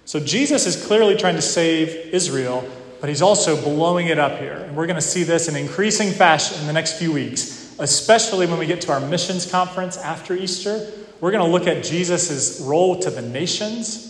So 0.06 0.22
Jesus 0.22 0.66
is 0.66 0.86
clearly 0.86 1.18
trying 1.18 1.36
to 1.36 1.42
save 1.42 2.14
Israel, 2.14 2.66
but 3.02 3.10
he's 3.10 3.22
also 3.22 3.62
blowing 3.62 4.08
it 4.08 4.18
up 4.18 4.40
here. 4.40 4.54
And 4.54 4.78
we're 4.78 4.88
going 4.88 4.96
to 4.96 5.02
see 5.02 5.24
this 5.24 5.50
in 5.50 5.58
increasing 5.58 6.12
fashion 6.12 6.62
in 6.62 6.68
the 6.68 6.74
next 6.74 6.98
few 6.98 7.12
weeks 7.12 7.60
especially 7.80 8.46
when 8.46 8.60
we 8.60 8.66
get 8.66 8.82
to 8.82 8.92
our 8.92 9.00
missions 9.00 9.50
conference 9.50 9.98
after 9.98 10.36
Easter. 10.36 10.86
We're 11.22 11.32
going 11.32 11.46
to 11.46 11.50
look 11.50 11.68
at 11.68 11.84
Jesus' 11.84 12.62
role 12.62 13.00
to 13.00 13.10
the 13.10 13.22
nations. 13.22 14.09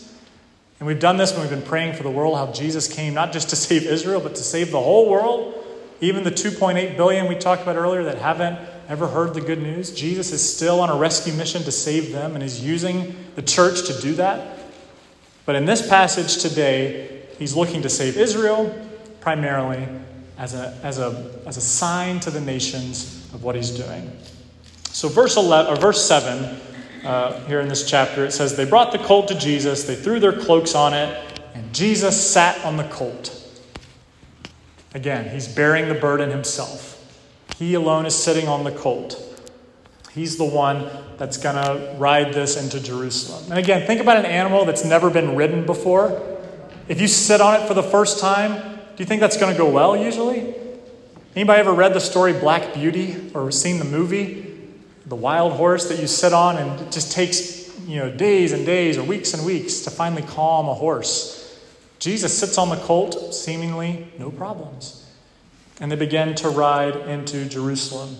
And 0.79 0.87
we've 0.87 0.99
done 0.99 1.17
this 1.17 1.33
when 1.33 1.41
we've 1.41 1.49
been 1.49 1.61
praying 1.61 1.95
for 1.95 2.03
the 2.03 2.09
world, 2.09 2.37
how 2.37 2.53
Jesus 2.53 2.91
came 2.91 3.13
not 3.13 3.33
just 3.33 3.49
to 3.49 3.55
save 3.55 3.83
Israel, 3.83 4.21
but 4.21 4.35
to 4.35 4.43
save 4.43 4.71
the 4.71 4.79
whole 4.79 5.09
world. 5.09 5.55
Even 6.01 6.23
the 6.23 6.31
2.8 6.31 6.95
billion 6.95 7.27
we 7.27 7.35
talked 7.35 7.61
about 7.61 7.75
earlier 7.75 8.03
that 8.03 8.17
haven't 8.17 8.57
ever 8.87 9.07
heard 9.07 9.33
the 9.33 9.41
good 9.41 9.61
news, 9.61 9.91
Jesus 9.91 10.31
is 10.31 10.55
still 10.55 10.79
on 10.79 10.89
a 10.89 10.95
rescue 10.95 11.33
mission 11.33 11.63
to 11.63 11.71
save 11.71 12.13
them 12.13 12.33
and 12.33 12.43
is 12.43 12.63
using 12.63 13.15
the 13.35 13.41
church 13.41 13.85
to 13.87 14.01
do 14.01 14.15
that. 14.15 14.57
But 15.45 15.55
in 15.55 15.65
this 15.65 15.87
passage 15.87 16.41
today, 16.41 17.23
he's 17.37 17.55
looking 17.55 17.81
to 17.81 17.89
save 17.89 18.17
Israel 18.17 18.73
primarily 19.19 19.85
as 20.37 20.53
a, 20.53 20.77
as 20.83 20.97
a, 20.97 21.29
as 21.45 21.57
a 21.57 21.61
sign 21.61 22.21
to 22.21 22.31
the 22.31 22.39
nations 22.39 23.29
of 23.33 23.43
what 23.43 23.55
he's 23.55 23.71
doing. 23.71 24.09
So, 24.85 25.09
verse, 25.09 25.35
11, 25.35 25.73
or 25.73 25.75
verse 25.75 26.03
7 26.05 26.59
uh, 27.03 27.39
here 27.45 27.59
in 27.59 27.67
this 27.67 27.89
chapter, 27.89 28.25
it 28.25 28.31
says, 28.31 28.55
They 28.55 28.65
brought 28.65 28.91
the 28.91 28.97
colt 28.97 29.27
to 29.29 29.38
Jesus, 29.38 29.83
they 29.83 29.95
threw 29.95 30.19
their 30.19 30.33
cloaks 30.33 30.75
on 30.75 30.93
it, 30.93 31.41
and 31.53 31.73
Jesus 31.73 32.29
sat 32.29 32.63
on 32.65 32.77
the 32.77 32.83
colt. 32.85 33.35
Again, 34.93 35.29
he's 35.29 35.47
bearing 35.47 35.88
the 35.88 35.95
burden 35.95 36.29
himself. 36.29 36.95
He 37.57 37.73
alone 37.73 38.05
is 38.05 38.15
sitting 38.15 38.47
on 38.47 38.63
the 38.63 38.71
colt. 38.71 39.25
He's 40.12 40.38
the 40.38 40.45
one 40.45 40.89
that's 41.17 41.38
going 41.38 41.55
to 41.55 41.95
ride 41.97 42.33
this 42.33 42.62
into 42.62 42.81
Jerusalem. 42.81 43.51
And 43.51 43.59
again, 43.59 43.85
think 43.85 44.01
about 44.01 44.17
an 44.17 44.25
animal 44.25 44.65
that's 44.65 44.83
never 44.83 45.09
been 45.09 45.35
ridden 45.35 45.65
before. 45.65 46.39
If 46.88 46.99
you 46.99 47.07
sit 47.07 47.41
on 47.41 47.62
it 47.62 47.67
for 47.67 47.73
the 47.73 47.83
first 47.83 48.19
time, 48.19 48.79
do 48.95 49.03
you 49.03 49.05
think 49.05 49.21
that's 49.21 49.38
going 49.38 49.51
to 49.51 49.57
go 49.57 49.69
well 49.69 49.95
usually? 49.95 50.55
Anybody 51.35 51.59
ever 51.59 51.73
read 51.73 51.93
the 51.93 51.99
story 51.99 52.33
Black 52.33 52.73
Beauty 52.73 53.31
or 53.35 53.51
seen 53.51 53.77
the 53.77 53.85
movie? 53.85 54.48
The 55.09 55.15
wild 55.15 55.53
horse 55.53 55.89
that 55.89 55.99
you 55.99 56.07
sit 56.07 56.33
on 56.33 56.57
and 56.57 56.79
it 56.79 56.91
just 56.91 57.11
takes, 57.11 57.77
you 57.87 57.97
know, 57.97 58.11
days 58.11 58.51
and 58.51 58.65
days 58.65 58.97
or 58.97 59.03
weeks 59.03 59.33
and 59.33 59.43
weeks 59.43 59.81
to 59.81 59.89
finally 59.89 60.21
calm 60.21 60.69
a 60.69 60.73
horse. 60.73 61.59
Jesus 61.97 62.37
sits 62.37 62.57
on 62.57 62.69
the 62.69 62.77
colt, 62.77 63.33
seemingly 63.33 64.07
no 64.19 64.29
problems. 64.29 65.05
And 65.81 65.91
they 65.91 65.95
begin 65.95 66.35
to 66.35 66.49
ride 66.49 66.95
into 66.95 67.45
Jerusalem. 67.45 68.15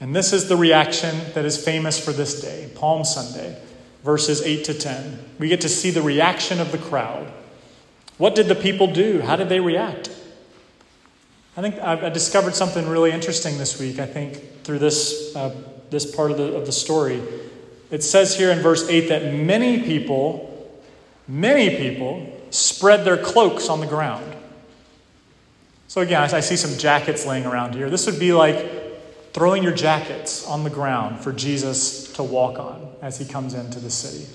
And 0.00 0.14
this 0.14 0.32
is 0.32 0.48
the 0.48 0.56
reaction 0.56 1.18
that 1.34 1.44
is 1.44 1.62
famous 1.62 2.02
for 2.02 2.12
this 2.12 2.40
day, 2.40 2.70
Palm 2.74 3.04
Sunday, 3.04 3.60
verses 4.04 4.40
8 4.40 4.64
to 4.64 4.74
10. 4.74 5.18
We 5.38 5.48
get 5.48 5.60
to 5.62 5.68
see 5.68 5.90
the 5.90 6.02
reaction 6.02 6.60
of 6.60 6.72
the 6.72 6.78
crowd. 6.78 7.26
What 8.18 8.34
did 8.34 8.46
the 8.46 8.54
people 8.54 8.92
do? 8.92 9.20
How 9.20 9.34
did 9.34 9.48
they 9.48 9.60
react? 9.60 10.13
I 11.56 11.62
think 11.62 11.78
I 11.80 12.08
discovered 12.08 12.54
something 12.54 12.88
really 12.88 13.12
interesting 13.12 13.58
this 13.58 13.78
week, 13.78 13.98
I 13.98 14.06
think, 14.06 14.62
through 14.64 14.80
this, 14.80 15.34
uh, 15.36 15.54
this 15.90 16.14
part 16.14 16.30
of 16.30 16.36
the, 16.36 16.56
of 16.56 16.66
the 16.66 16.72
story. 16.72 17.22
It 17.90 18.02
says 18.02 18.36
here 18.36 18.50
in 18.50 18.58
verse 18.58 18.88
8 18.88 19.08
that 19.08 19.32
many 19.32 19.82
people 19.82 20.50
Many 21.26 21.76
people 21.76 22.30
spread 22.50 23.04
their 23.04 23.16
cloaks 23.16 23.68
on 23.68 23.80
the 23.80 23.86
ground. 23.86 24.24
So, 25.88 26.00
again, 26.00 26.22
I 26.22 26.40
see 26.40 26.56
some 26.56 26.76
jackets 26.78 27.24
laying 27.24 27.46
around 27.46 27.74
here. 27.74 27.88
This 27.88 28.06
would 28.06 28.18
be 28.18 28.32
like 28.32 29.32
throwing 29.32 29.62
your 29.62 29.74
jackets 29.74 30.46
on 30.46 30.64
the 30.64 30.70
ground 30.70 31.20
for 31.20 31.32
Jesus 31.32 32.12
to 32.14 32.22
walk 32.22 32.58
on 32.58 32.92
as 33.00 33.18
he 33.18 33.24
comes 33.24 33.54
into 33.54 33.80
the 33.80 33.90
city. 33.90 34.26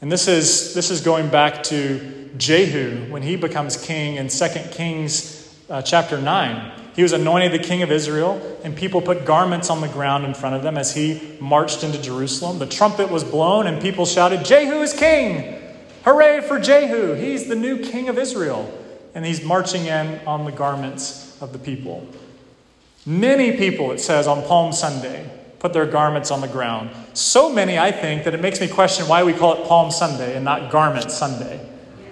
And 0.00 0.12
this 0.12 0.28
is, 0.28 0.74
this 0.74 0.90
is 0.90 1.00
going 1.00 1.28
back 1.28 1.62
to 1.64 2.30
Jehu 2.36 3.10
when 3.10 3.22
he 3.22 3.36
becomes 3.36 3.76
king 3.76 4.16
in 4.16 4.28
2 4.28 4.48
Kings 4.70 5.37
uh, 5.68 5.82
chapter 5.82 6.20
9. 6.20 6.72
He 6.96 7.02
was 7.02 7.12
anointed 7.12 7.52
the 7.52 7.64
king 7.64 7.82
of 7.82 7.92
Israel, 7.92 8.58
and 8.64 8.76
people 8.76 9.00
put 9.00 9.24
garments 9.24 9.70
on 9.70 9.80
the 9.80 9.88
ground 9.88 10.24
in 10.24 10.34
front 10.34 10.56
of 10.56 10.62
them 10.62 10.76
as 10.76 10.94
he 10.94 11.36
marched 11.40 11.84
into 11.84 12.00
Jerusalem. 12.00 12.58
The 12.58 12.66
trumpet 12.66 13.10
was 13.10 13.22
blown, 13.22 13.66
and 13.66 13.80
people 13.80 14.04
shouted, 14.04 14.44
Jehu 14.44 14.80
is 14.82 14.92
king! 14.92 15.62
Hooray 16.04 16.40
for 16.40 16.58
Jehu! 16.58 17.14
He's 17.14 17.46
the 17.46 17.54
new 17.54 17.78
king 17.78 18.08
of 18.08 18.18
Israel. 18.18 18.72
And 19.14 19.24
he's 19.24 19.44
marching 19.44 19.86
in 19.86 20.20
on 20.26 20.44
the 20.44 20.52
garments 20.52 21.40
of 21.40 21.52
the 21.52 21.58
people. 21.58 22.06
Many 23.06 23.56
people, 23.56 23.92
it 23.92 24.00
says, 24.00 24.26
on 24.26 24.42
Palm 24.44 24.72
Sunday 24.72 25.30
put 25.58 25.72
their 25.72 25.86
garments 25.86 26.30
on 26.30 26.40
the 26.40 26.48
ground. 26.48 26.90
So 27.14 27.52
many, 27.52 27.78
I 27.78 27.90
think, 27.90 28.24
that 28.24 28.34
it 28.34 28.40
makes 28.40 28.60
me 28.60 28.68
question 28.68 29.08
why 29.08 29.24
we 29.24 29.32
call 29.32 29.62
it 29.62 29.68
Palm 29.68 29.90
Sunday 29.90 30.36
and 30.36 30.44
not 30.44 30.70
Garment 30.70 31.10
Sunday 31.10 31.60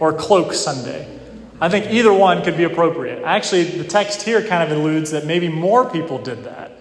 or 0.01 0.13
Cloak 0.13 0.53
Sunday. 0.53 1.16
I 1.61 1.69
think 1.69 1.91
either 1.91 2.13
one 2.13 2.43
could 2.43 2.57
be 2.57 2.65
appropriate. 2.65 3.23
Actually, 3.25 3.65
the 3.65 3.85
text 3.85 4.23
here 4.23 4.47
kind 4.47 4.63
of 4.71 4.77
alludes 4.77 5.13
that 5.13 5.25
maybe 5.25 5.49
more 5.49 5.89
people 5.89 6.19
did 6.19 6.45
that 6.45 6.73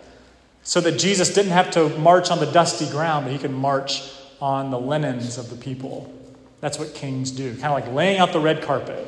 so 0.63 0.81
that 0.81 0.93
Jesus 0.93 1.33
didn't 1.33 1.51
have 1.51 1.71
to 1.71 1.89
march 1.99 2.31
on 2.31 2.39
the 2.39 2.47
dusty 2.47 2.89
ground, 2.89 3.25
but 3.25 3.31
he 3.31 3.37
could 3.37 3.51
march 3.51 4.11
on 4.41 4.71
the 4.71 4.79
linens 4.79 5.37
of 5.37 5.49
the 5.49 5.55
people. 5.55 6.11
That's 6.59 6.77
what 6.77 6.93
kings 6.93 7.31
do, 7.31 7.51
kind 7.53 7.65
of 7.65 7.71
like 7.71 7.93
laying 7.93 8.19
out 8.19 8.33
the 8.33 8.39
red 8.39 8.63
carpet. 8.63 9.07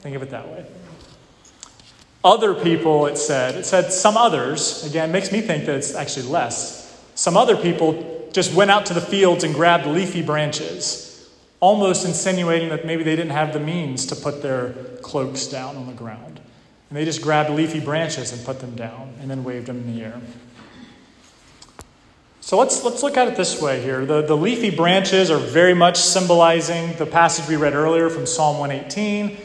Think 0.00 0.16
of 0.16 0.22
it 0.22 0.30
that 0.30 0.48
way. 0.48 0.66
Other 2.24 2.52
people, 2.52 3.06
it 3.06 3.16
said, 3.16 3.54
it 3.54 3.64
said 3.64 3.92
some 3.92 4.16
others, 4.16 4.84
again, 4.84 5.12
makes 5.12 5.30
me 5.30 5.40
think 5.40 5.66
that 5.66 5.76
it's 5.76 5.94
actually 5.94 6.26
less. 6.26 7.00
Some 7.14 7.36
other 7.36 7.56
people 7.56 8.28
just 8.32 8.52
went 8.52 8.70
out 8.70 8.86
to 8.86 8.94
the 8.94 9.00
fields 9.00 9.44
and 9.44 9.54
grabbed 9.54 9.86
leafy 9.86 10.22
branches, 10.22 11.07
almost 11.60 12.04
insinuating 12.04 12.68
that 12.68 12.86
maybe 12.86 13.02
they 13.02 13.16
didn't 13.16 13.32
have 13.32 13.52
the 13.52 13.60
means 13.60 14.06
to 14.06 14.16
put 14.16 14.42
their 14.42 14.72
cloaks 15.02 15.46
down 15.46 15.76
on 15.76 15.86
the 15.86 15.92
ground. 15.92 16.40
And 16.90 16.96
they 16.96 17.04
just 17.04 17.22
grabbed 17.22 17.50
leafy 17.50 17.80
branches 17.80 18.32
and 18.32 18.44
put 18.44 18.60
them 18.60 18.74
down 18.74 19.14
and 19.20 19.30
then 19.30 19.44
waved 19.44 19.66
them 19.66 19.78
in 19.78 19.94
the 19.94 20.02
air. 20.02 20.20
So 22.40 22.56
let's, 22.56 22.82
let's 22.82 23.02
look 23.02 23.16
at 23.16 23.28
it 23.28 23.36
this 23.36 23.60
way 23.60 23.82
here. 23.82 24.06
The, 24.06 24.22
the 24.22 24.36
leafy 24.36 24.70
branches 24.70 25.30
are 25.30 25.38
very 25.38 25.74
much 25.74 25.98
symbolizing 25.98 26.94
the 26.96 27.04
passage 27.04 27.46
we 27.46 27.56
read 27.56 27.74
earlier 27.74 28.08
from 28.08 28.24
Psalm 28.24 28.58
118 28.58 29.36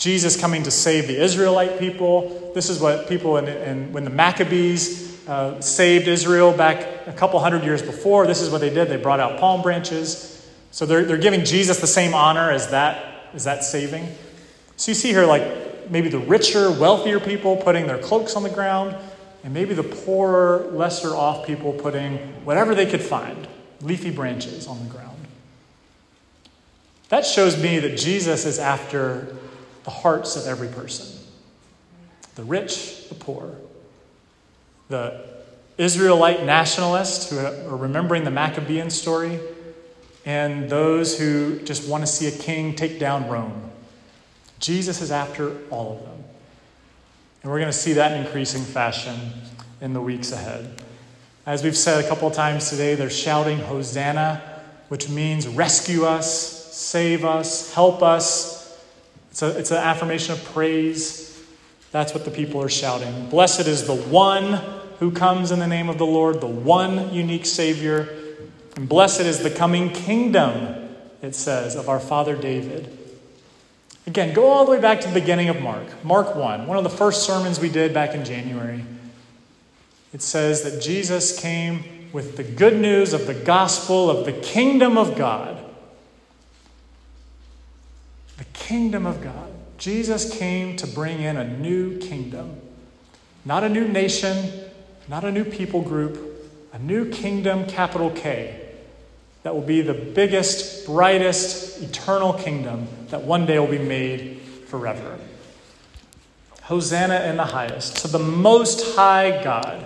Jesus 0.00 0.40
coming 0.40 0.62
to 0.62 0.70
save 0.70 1.08
the 1.08 1.22
Israelite 1.22 1.78
people. 1.78 2.52
This 2.54 2.70
is 2.70 2.80
what 2.80 3.06
people 3.06 3.36
in, 3.36 3.46
in 3.46 3.92
when 3.92 4.04
the 4.04 4.10
Maccabees 4.10 5.28
uh, 5.28 5.60
saved 5.60 6.08
Israel 6.08 6.52
back 6.52 7.06
a 7.06 7.12
couple 7.12 7.38
hundred 7.38 7.64
years 7.64 7.82
before, 7.82 8.26
this 8.26 8.40
is 8.40 8.48
what 8.48 8.62
they 8.62 8.70
did. 8.70 8.88
They 8.88 8.96
brought 8.96 9.20
out 9.20 9.38
palm 9.38 9.60
branches. 9.60 10.39
So 10.70 10.86
they're, 10.86 11.04
they're 11.04 11.18
giving 11.18 11.44
Jesus 11.44 11.80
the 11.80 11.86
same 11.86 12.14
honor 12.14 12.50
as 12.50 12.70
that, 12.70 13.30
as 13.34 13.44
that 13.44 13.64
saving. 13.64 14.08
So 14.76 14.90
you 14.90 14.94
see 14.94 15.08
here, 15.08 15.26
like 15.26 15.90
maybe 15.90 16.08
the 16.08 16.18
richer, 16.18 16.70
wealthier 16.70 17.20
people 17.20 17.56
putting 17.56 17.86
their 17.86 17.98
cloaks 17.98 18.36
on 18.36 18.42
the 18.42 18.50
ground 18.50 18.96
and 19.42 19.52
maybe 19.52 19.74
the 19.74 19.82
poorer, 19.82 20.70
lesser 20.72 21.14
off 21.14 21.46
people 21.46 21.72
putting 21.72 22.18
whatever 22.44 22.74
they 22.74 22.86
could 22.86 23.02
find, 23.02 23.48
leafy 23.80 24.10
branches 24.10 24.66
on 24.66 24.78
the 24.86 24.92
ground. 24.92 25.16
That 27.08 27.26
shows 27.26 27.60
me 27.60 27.78
that 27.80 27.98
Jesus 27.98 28.46
is 28.46 28.58
after 28.58 29.36
the 29.84 29.90
hearts 29.90 30.36
of 30.36 30.46
every 30.46 30.68
person 30.68 31.16
the 32.36 32.44
rich, 32.44 33.08
the 33.08 33.14
poor, 33.14 33.54
the 34.88 35.26
Israelite 35.76 36.44
nationalists 36.44 37.28
who 37.28 37.38
are 37.38 37.76
remembering 37.76 38.24
the 38.24 38.30
Maccabean 38.30 38.88
story, 38.88 39.40
and 40.24 40.68
those 40.68 41.18
who 41.18 41.60
just 41.60 41.88
want 41.88 42.02
to 42.02 42.06
see 42.06 42.26
a 42.26 42.30
king 42.30 42.74
take 42.74 42.98
down 42.98 43.28
Rome. 43.28 43.70
Jesus 44.58 45.00
is 45.00 45.10
after 45.10 45.56
all 45.70 45.92
of 45.92 46.02
them. 46.04 46.24
And 47.42 47.50
we're 47.50 47.58
going 47.58 47.72
to 47.72 47.78
see 47.78 47.94
that 47.94 48.12
in 48.12 48.26
increasing 48.26 48.62
fashion 48.62 49.18
in 49.80 49.94
the 49.94 50.00
weeks 50.00 50.32
ahead. 50.32 50.82
As 51.46 51.64
we've 51.64 51.76
said 51.76 52.04
a 52.04 52.08
couple 52.08 52.28
of 52.28 52.34
times 52.34 52.68
today, 52.68 52.94
they're 52.94 53.08
shouting 53.08 53.58
Hosanna, 53.58 54.42
which 54.88 55.08
means 55.08 55.48
rescue 55.48 56.04
us, 56.04 56.74
save 56.74 57.24
us, 57.24 57.72
help 57.72 58.02
us. 58.02 58.78
It's, 59.30 59.42
a, 59.42 59.58
it's 59.58 59.70
an 59.70 59.78
affirmation 59.78 60.34
of 60.34 60.44
praise. 60.44 61.42
That's 61.92 62.12
what 62.12 62.26
the 62.26 62.30
people 62.30 62.62
are 62.62 62.68
shouting. 62.68 63.30
Blessed 63.30 63.66
is 63.66 63.86
the 63.86 63.96
one 63.96 64.60
who 64.98 65.10
comes 65.10 65.50
in 65.50 65.58
the 65.60 65.66
name 65.66 65.88
of 65.88 65.96
the 65.96 66.06
Lord, 66.06 66.42
the 66.42 66.46
one 66.46 67.12
unique 67.14 67.46
Savior. 67.46 68.19
And 68.80 68.88
blessed 68.88 69.20
is 69.20 69.40
the 69.40 69.50
coming 69.50 69.90
kingdom, 69.92 70.88
it 71.20 71.34
says, 71.34 71.76
of 71.76 71.90
our 71.90 72.00
Father 72.00 72.34
David. 72.34 72.96
Again, 74.06 74.32
go 74.32 74.48
all 74.48 74.64
the 74.64 74.70
way 74.70 74.80
back 74.80 75.02
to 75.02 75.08
the 75.08 75.20
beginning 75.20 75.50
of 75.50 75.60
Mark, 75.60 76.02
Mark 76.02 76.34
1, 76.34 76.66
one 76.66 76.78
of 76.78 76.82
the 76.82 76.88
first 76.88 77.26
sermons 77.26 77.60
we 77.60 77.68
did 77.68 77.92
back 77.92 78.14
in 78.14 78.24
January. 78.24 78.82
It 80.14 80.22
says 80.22 80.62
that 80.62 80.80
Jesus 80.80 81.38
came 81.38 82.08
with 82.10 82.38
the 82.38 82.42
good 82.42 82.80
news 82.80 83.12
of 83.12 83.26
the 83.26 83.34
gospel 83.34 84.08
of 84.08 84.24
the 84.24 84.32
kingdom 84.32 84.96
of 84.96 85.14
God. 85.14 85.62
The 88.38 88.46
kingdom 88.54 89.04
of 89.04 89.20
God. 89.20 89.52
Jesus 89.76 90.38
came 90.38 90.76
to 90.76 90.86
bring 90.86 91.20
in 91.20 91.36
a 91.36 91.46
new 91.46 91.98
kingdom. 91.98 92.58
Not 93.44 93.62
a 93.62 93.68
new 93.68 93.86
nation, 93.86 94.50
not 95.06 95.22
a 95.22 95.30
new 95.30 95.44
people 95.44 95.82
group, 95.82 96.48
a 96.72 96.78
new 96.78 97.10
kingdom, 97.10 97.66
capital 97.66 98.10
K 98.12 98.59
that 99.42 99.54
will 99.54 99.62
be 99.62 99.80
the 99.80 99.94
biggest, 99.94 100.86
brightest, 100.86 101.82
eternal 101.82 102.32
kingdom 102.34 102.86
that 103.08 103.22
one 103.22 103.46
day 103.46 103.58
will 103.58 103.66
be 103.66 103.78
made 103.78 104.40
forever. 104.66 105.18
Hosanna 106.62 107.22
in 107.22 107.36
the 107.36 107.46
highest. 107.46 107.96
To 107.98 108.08
the 108.08 108.18
most 108.18 108.94
high 108.94 109.42
God, 109.42 109.84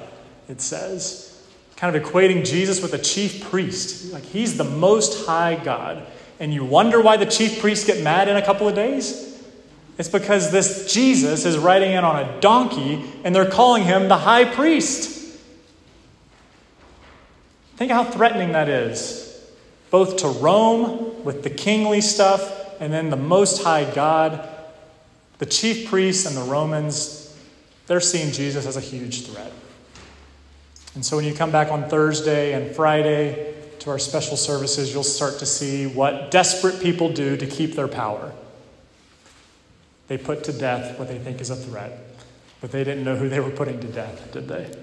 it 0.48 0.60
says. 0.60 1.42
Kind 1.76 1.94
of 1.94 2.02
equating 2.02 2.44
Jesus 2.44 2.82
with 2.82 2.92
a 2.94 2.98
chief 2.98 3.42
priest. 3.44 4.12
Like 4.12 4.24
he's 4.24 4.56
the 4.58 4.64
most 4.64 5.26
high 5.26 5.54
God. 5.54 6.04
And 6.40 6.52
you 6.52 6.64
wonder 6.64 7.00
why 7.00 7.16
the 7.16 7.26
chief 7.26 7.60
priests 7.60 7.86
get 7.86 8.02
mad 8.02 8.28
in 8.28 8.36
a 8.36 8.44
couple 8.44 8.68
of 8.68 8.74
days? 8.74 9.42
It's 9.96 10.08
because 10.08 10.50
this 10.50 10.92
Jesus 10.92 11.46
is 11.46 11.56
riding 11.56 11.92
in 11.92 12.04
on 12.04 12.22
a 12.22 12.40
donkey 12.40 13.04
and 13.22 13.34
they're 13.34 13.50
calling 13.50 13.84
him 13.84 14.08
the 14.08 14.18
high 14.18 14.44
priest. 14.44 15.38
Think 17.76 17.90
how 17.90 18.04
threatening 18.04 18.52
that 18.52 18.68
is, 18.68 19.23
both 19.94 20.16
to 20.16 20.26
Rome 20.26 21.22
with 21.22 21.44
the 21.44 21.50
kingly 21.50 22.00
stuff 22.00 22.80
and 22.80 22.92
then 22.92 23.10
the 23.10 23.16
Most 23.16 23.62
High 23.62 23.88
God. 23.94 24.44
The 25.38 25.46
chief 25.46 25.88
priests 25.88 26.26
and 26.26 26.36
the 26.36 26.50
Romans, 26.50 27.38
they're 27.86 28.00
seeing 28.00 28.32
Jesus 28.32 28.66
as 28.66 28.76
a 28.76 28.80
huge 28.80 29.24
threat. 29.24 29.52
And 30.96 31.06
so 31.06 31.14
when 31.14 31.24
you 31.24 31.32
come 31.32 31.52
back 31.52 31.70
on 31.70 31.88
Thursday 31.88 32.54
and 32.54 32.74
Friday 32.74 33.54
to 33.78 33.90
our 33.90 34.00
special 34.00 34.36
services, 34.36 34.92
you'll 34.92 35.04
start 35.04 35.38
to 35.38 35.46
see 35.46 35.86
what 35.86 36.32
desperate 36.32 36.80
people 36.80 37.12
do 37.12 37.36
to 37.36 37.46
keep 37.46 37.76
their 37.76 37.86
power. 37.86 38.32
They 40.08 40.18
put 40.18 40.42
to 40.42 40.52
death 40.52 40.98
what 40.98 41.06
they 41.06 41.20
think 41.20 41.40
is 41.40 41.50
a 41.50 41.56
threat, 41.56 42.00
but 42.60 42.72
they 42.72 42.82
didn't 42.82 43.04
know 43.04 43.14
who 43.14 43.28
they 43.28 43.38
were 43.38 43.50
putting 43.50 43.78
to 43.78 43.86
death, 43.86 44.32
did 44.32 44.48
they? 44.48 44.76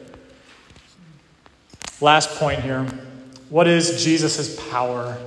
Last 1.99 2.29
point 2.39 2.61
here. 2.61 2.87
What 3.51 3.67
is 3.67 4.01
Jesus' 4.01 4.57
power 4.71 5.17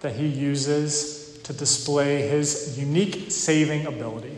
that 0.00 0.16
he 0.16 0.26
uses 0.26 1.38
to 1.42 1.52
display 1.52 2.26
his 2.26 2.78
unique 2.78 3.30
saving 3.30 3.84
ability? 3.84 4.34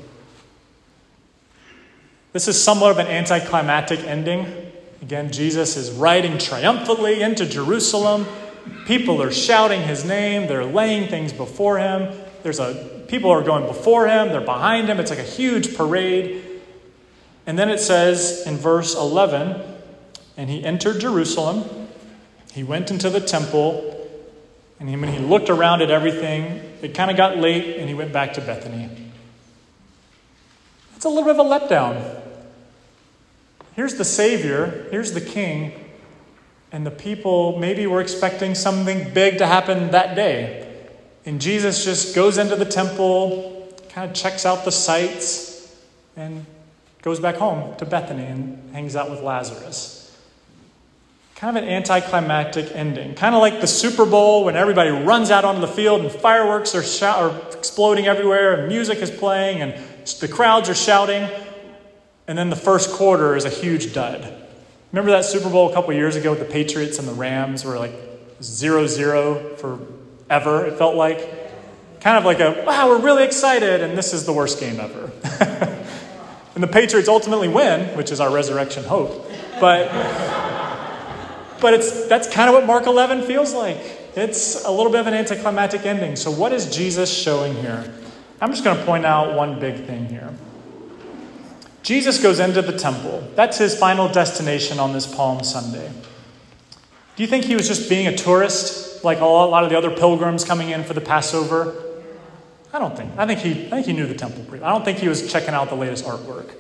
This 2.33 2.49
is 2.49 2.61
somewhat 2.61 2.91
of 2.91 2.99
an 2.99 3.07
anticlimactic 3.07 4.01
ending. 4.01 4.73
Again, 5.03 5.31
Jesus 5.31 5.77
is 5.77 5.93
riding 5.93 6.37
triumphantly 6.37 7.23
into 7.23 7.47
Jerusalem. 7.47 8.27
People 8.87 9.23
are 9.23 9.31
shouting 9.31 9.83
his 9.83 10.05
name, 10.05 10.49
they're 10.49 10.65
laying 10.65 11.09
things 11.09 11.33
before 11.33 11.79
him. 11.79 12.13
There's 12.43 12.59
a 12.59 13.05
people 13.07 13.31
are 13.31 13.45
going 13.45 13.69
before 13.69 14.09
him, 14.09 14.31
they're 14.31 14.41
behind 14.41 14.89
him. 14.89 14.99
It's 14.99 15.11
like 15.11 15.21
a 15.21 15.23
huge 15.23 15.77
parade. 15.77 16.43
And 17.47 17.57
then 17.57 17.69
it 17.71 17.79
says 17.79 18.45
in 18.49 18.57
verse 18.57 18.97
11, 18.97 19.63
and 20.37 20.51
he 20.51 20.65
entered 20.65 21.01
Jerusalem. 21.01 21.86
He 22.57 22.65
went 22.65 22.91
into 22.91 23.11
the 23.11 23.21
temple. 23.21 24.09
And 24.81 24.89
when 24.89 25.13
he 25.13 25.19
looked 25.19 25.51
around 25.51 25.83
at 25.83 25.91
everything, 25.91 26.63
it 26.81 26.95
kind 26.95 27.11
of 27.11 27.17
got 27.19 27.37
late 27.37 27.77
and 27.77 27.87
he 27.87 27.95
went 27.95 28.15
back 28.15 28.33
to 28.33 28.41
Bethany. 28.41 28.89
It's 30.97 31.05
a 31.05 31.11
little 31.11 31.25
bit 31.25 31.39
of 31.39 31.47
a 31.47 31.69
letdown. 31.69 32.23
Here's 33.75 33.97
the 33.97 34.07
Savior, 34.07 34.87
here's 34.91 35.13
the 35.13 35.21
King, 35.21 35.73
and 36.73 36.87
the 36.87 36.91
people 36.91 37.59
maybe 37.59 37.87
were 37.87 38.01
expecting 38.01 38.55
something 38.55 39.13
big 39.13 39.37
to 39.37 39.47
happen 39.47 39.91
that 39.91 40.17
day. 40.17 40.87
And 41.27 41.43
Jesus 41.43 41.85
just 41.85 42.15
goes 42.15 42.39
into 42.39 42.57
the 42.57 42.65
temple, 42.65 43.71
kind 43.91 44.11
of 44.11 44.17
checks 44.17 44.47
out 44.47 44.65
the 44.65 44.73
sights, 44.73 45.77
and 46.17 46.47
goes 47.03 47.21
back 47.21 47.35
home 47.35 47.77
to 47.77 47.85
Bethany 47.85 48.25
and 48.25 48.71
hangs 48.73 48.97
out 48.97 49.11
with 49.11 49.21
Lazarus. 49.21 49.96
Kind 51.37 51.55
of 51.59 51.63
an 51.63 51.69
anticlimactic 51.69 52.75
ending. 52.75 53.15
Kind 53.15 53.35
of 53.35 53.43
like 53.43 53.61
the 53.61 53.67
Super 53.67 54.07
Bowl 54.07 54.47
when 54.47 54.57
everybody 54.57 54.89
runs 54.89 55.31
out 55.31 55.45
onto 55.45 55.61
the 55.61 55.69
field 55.69 56.01
and 56.01 56.11
fireworks 56.11 56.75
are, 56.75 56.83
shout- 56.83 57.19
are 57.19 57.53
exploding 57.53 58.07
everywhere 58.07 58.55
and 58.55 58.69
music 58.69 59.01
is 59.01 59.11
playing 59.11 59.61
and 59.61 59.75
the 60.21 60.29
crowds 60.29 60.71
are 60.71 60.75
shouting. 60.75 61.29
And 62.27 62.39
then 62.39 62.49
the 62.49 62.57
first 62.57 62.91
quarter 62.91 63.37
is 63.37 63.45
a 63.45 63.51
huge 63.51 63.93
dud. 63.93 64.33
Remember 64.93 65.11
that 65.11 65.27
Super 65.27 65.51
Bowl 65.51 65.71
a 65.71 65.75
couple 65.75 65.93
years 65.93 66.17
ago 66.17 66.31
with 66.31 66.39
the 66.39 66.47
Patriots 66.47 66.99
and 66.99 67.07
the 67.07 67.13
Rams 67.13 67.67
were 67.67 67.79
like 67.79 67.93
0 68.43 68.87
0 68.87 69.57
for 69.57 69.79
ever, 70.31 70.65
it 70.65 70.79
felt 70.79 70.97
like. 70.97 72.01
Kind 72.01 72.17
of 72.17 72.25
like 72.25 72.41
a, 72.41 72.65
wow, 72.67 72.89
we're 72.89 73.01
really 73.01 73.25
excited, 73.25 73.83
and 73.83 73.99
this 73.99 74.15
is 74.15 74.25
the 74.25 74.33
worst 74.33 74.59
game 74.59 74.81
ever. 74.81 75.11
and 76.55 76.63
the 76.63 76.69
Patriots 76.69 77.09
ultimately 77.09 77.49
win, 77.49 77.95
which 77.95 78.11
is 78.11 78.21
our 78.21 78.33
resurrection 78.33 78.85
hope. 78.85 79.31
But, 79.61 79.89
but 81.61 81.75
it's, 81.75 82.07
that's 82.07 82.29
kind 82.29 82.49
of 82.49 82.55
what 82.55 82.67
Mark 82.67 82.87
11 82.87 83.23
feels 83.23 83.53
like. 83.53 83.79
It's 84.15 84.65
a 84.65 84.71
little 84.71 84.91
bit 84.91 85.01
of 85.01 85.07
an 85.07 85.15
anticlimactic 85.15 85.85
ending. 85.85 86.17
So, 86.17 86.31
what 86.31 86.53
is 86.53 86.75
Jesus 86.75 87.15
showing 87.15 87.55
here? 87.55 87.93
I'm 88.41 88.51
just 88.51 88.65
going 88.65 88.77
to 88.77 88.85
point 88.85 89.05
out 89.05 89.35
one 89.35 89.61
big 89.61 89.85
thing 89.85 90.07
here. 90.07 90.33
Jesus 91.83 92.21
goes 92.21 92.41
into 92.41 92.63
the 92.63 92.77
temple. 92.77 93.29
That's 93.35 93.59
his 93.59 93.79
final 93.79 94.09
destination 94.09 94.79
on 94.79 94.93
this 94.93 95.07
Palm 95.07 95.45
Sunday. 95.45 95.91
Do 97.15 97.23
you 97.23 97.29
think 97.29 97.45
he 97.45 97.55
was 97.55 97.69
just 97.69 97.89
being 97.89 98.07
a 98.07 98.17
tourist 98.17 99.05
like 99.05 99.21
a 99.21 99.25
lot 99.25 99.65
of 99.65 99.71
the 99.71 99.79
other 99.79 99.91
pilgrims 99.91 100.45
coming 100.45 100.71
in 100.71 100.83
for 100.83 100.95
the 100.95 101.01
Passover? 101.01 101.75
I 102.73 102.79
don't 102.79 102.97
think. 102.97 103.17
I 103.17 103.27
think 103.27 103.41
he, 103.41 103.67
I 103.67 103.71
think 103.71 103.87
he 103.87 103.93
knew 103.93 104.07
the 104.07 104.15
temple. 104.15 104.45
I 104.55 104.71
don't 104.71 104.85
think 104.85 104.99
he 104.99 105.09
was 105.09 105.31
checking 105.31 105.55
out 105.55 105.69
the 105.69 105.77
latest 105.77 106.05
artwork. 106.05 106.51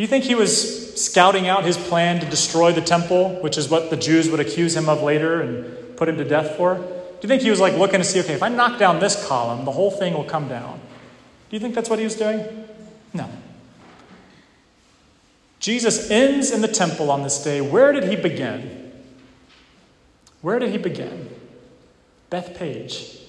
Do 0.00 0.02
you 0.02 0.08
think 0.08 0.24
he 0.24 0.34
was 0.34 0.98
scouting 0.98 1.46
out 1.46 1.62
his 1.62 1.76
plan 1.76 2.20
to 2.20 2.26
destroy 2.26 2.72
the 2.72 2.80
temple, 2.80 3.34
which 3.42 3.58
is 3.58 3.68
what 3.68 3.90
the 3.90 3.98
Jews 3.98 4.30
would 4.30 4.40
accuse 4.40 4.74
him 4.74 4.88
of 4.88 5.02
later 5.02 5.42
and 5.42 5.94
put 5.98 6.08
him 6.08 6.16
to 6.16 6.24
death 6.24 6.56
for? 6.56 6.76
Do 6.76 7.18
you 7.20 7.28
think 7.28 7.42
he 7.42 7.50
was 7.50 7.60
like 7.60 7.74
looking 7.74 7.98
to 7.98 8.04
see, 8.04 8.18
okay, 8.20 8.32
if 8.32 8.42
I 8.42 8.48
knock 8.48 8.78
down 8.78 8.98
this 8.98 9.26
column, 9.26 9.66
the 9.66 9.72
whole 9.72 9.90
thing 9.90 10.14
will 10.14 10.24
come 10.24 10.48
down? 10.48 10.80
Do 11.50 11.56
you 11.56 11.60
think 11.60 11.74
that's 11.74 11.90
what 11.90 11.98
he 11.98 12.06
was 12.06 12.14
doing? 12.14 12.46
No. 13.12 13.28
Jesus 15.58 16.10
ends 16.10 16.50
in 16.50 16.62
the 16.62 16.68
temple 16.68 17.10
on 17.10 17.22
this 17.22 17.44
day. 17.44 17.60
Where 17.60 17.92
did 17.92 18.04
he 18.04 18.16
begin? 18.16 18.92
Where 20.40 20.58
did 20.58 20.70
he 20.70 20.78
begin? 20.78 21.28
Bethpage. 22.30 23.20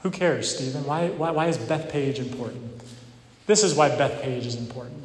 Who 0.00 0.10
cares, 0.10 0.56
Stephen? 0.56 0.86
Why, 0.86 1.08
why, 1.08 1.30
why 1.30 1.48
is 1.48 1.58
Bethpage 1.58 2.16
important? 2.16 2.71
This 3.46 3.64
is 3.64 3.74
why 3.74 3.90
Bethpage 3.90 4.46
is 4.46 4.56
important. 4.56 5.02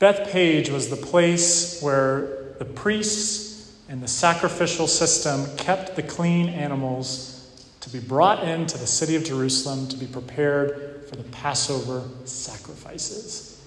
Bethpage 0.00 0.70
was 0.70 0.88
the 0.88 0.96
place 0.96 1.80
where 1.82 2.54
the 2.58 2.64
priests 2.64 3.76
and 3.88 4.02
the 4.02 4.08
sacrificial 4.08 4.86
system 4.86 5.46
kept 5.56 5.96
the 5.96 6.02
clean 6.02 6.48
animals 6.48 7.36
to 7.80 7.90
be 7.90 7.98
brought 7.98 8.44
into 8.44 8.78
the 8.78 8.86
city 8.86 9.16
of 9.16 9.24
Jerusalem 9.24 9.88
to 9.88 9.96
be 9.96 10.06
prepared 10.06 11.06
for 11.08 11.16
the 11.16 11.24
Passover 11.24 12.04
sacrifices, 12.24 13.60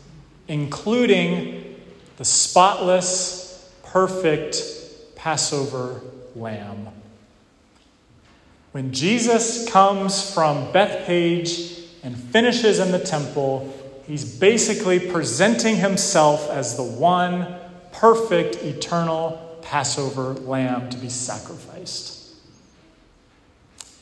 including 0.48 1.76
the 2.18 2.26
spotless, 2.26 3.72
perfect 3.84 4.64
Passover 5.16 6.02
lamb. 6.36 6.90
When 8.72 8.92
Jesus 8.92 9.70
comes 9.70 10.34
from 10.34 10.72
Bethpage 10.72 11.83
and 12.04 12.18
finishes 12.18 12.80
in 12.80 12.92
the 12.92 13.00
temple, 13.00 13.74
he's 14.06 14.38
basically 14.38 15.00
presenting 15.00 15.78
himself 15.78 16.50
as 16.50 16.76
the 16.76 16.84
one 16.84 17.56
perfect, 17.94 18.58
eternal 18.58 19.39
Passover 19.62 20.34
lamb 20.34 20.89
to 20.89 20.98
be 20.98 21.10
sacrificed. 21.10 22.36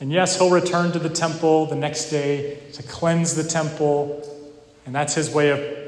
And 0.00 0.10
yes, 0.10 0.36
he'll 0.36 0.50
return 0.50 0.90
to 0.92 0.98
the 0.98 1.08
temple 1.08 1.66
the 1.66 1.76
next 1.76 2.10
day 2.10 2.58
to 2.72 2.82
cleanse 2.82 3.36
the 3.36 3.44
temple, 3.44 4.28
and 4.84 4.92
that's 4.92 5.14
his 5.14 5.30
way 5.30 5.50
of 5.50 5.82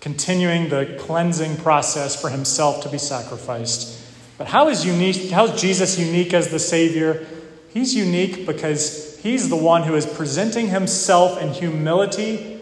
continuing 0.00 0.70
the 0.70 0.96
cleansing 0.98 1.58
process 1.58 2.18
for 2.18 2.30
himself 2.30 2.82
to 2.82 2.88
be 2.88 2.96
sacrificed. 2.96 4.00
But 4.38 4.46
how 4.46 4.68
is 4.68 4.86
unique 4.86 5.30
how 5.30 5.44
is 5.44 5.60
Jesus 5.60 5.98
unique 5.98 6.32
as 6.32 6.48
the 6.48 6.58
Savior? 6.58 7.26
He's 7.68 7.94
unique 7.94 8.46
because 8.46 9.11
he's 9.22 9.48
the 9.48 9.56
one 9.56 9.84
who 9.84 9.94
is 9.94 10.04
presenting 10.04 10.68
himself 10.68 11.40
in 11.40 11.50
humility 11.50 12.60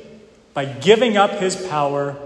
by 0.52 0.64
giving 0.64 1.16
up 1.16 1.30
his 1.32 1.56
power, 1.68 2.16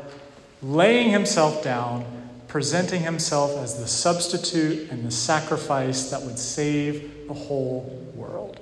laying 0.63 1.11
himself 1.11 1.63
down, 1.63 2.05
presenting 2.49 3.03
himself 3.03 3.57
as 3.59 3.79
the 3.79 3.87
substitute 3.87 4.91
and 4.91 5.05
the 5.05 5.11
sacrifice 5.11 6.11
that 6.11 6.23
would 6.23 6.39
save 6.39 7.29
the 7.29 7.35
whole 7.35 7.83
world. 8.15 8.59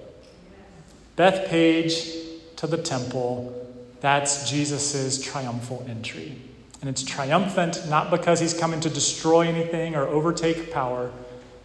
Bethpage 1.16 2.56
to 2.56 2.66
the 2.66 2.78
temple, 2.78 3.58
that's 4.00 4.50
Jesus' 4.50 5.22
triumphal 5.22 5.84
entry. 5.88 6.36
And 6.80 6.90
it's 6.90 7.04
triumphant 7.04 7.88
not 7.88 8.10
because 8.10 8.40
he's 8.40 8.54
coming 8.54 8.80
to 8.80 8.90
destroy 8.90 9.46
anything 9.46 9.94
or 9.94 10.06
overtake 10.06 10.72
power, 10.72 11.12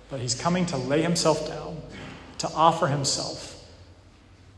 but 0.09 0.19
he's 0.19 0.35
coming 0.35 0.65
to 0.67 0.77
lay 0.77 1.01
himself 1.01 1.47
down, 1.47 1.81
to 2.37 2.47
offer 2.49 2.87
himself. 2.87 3.56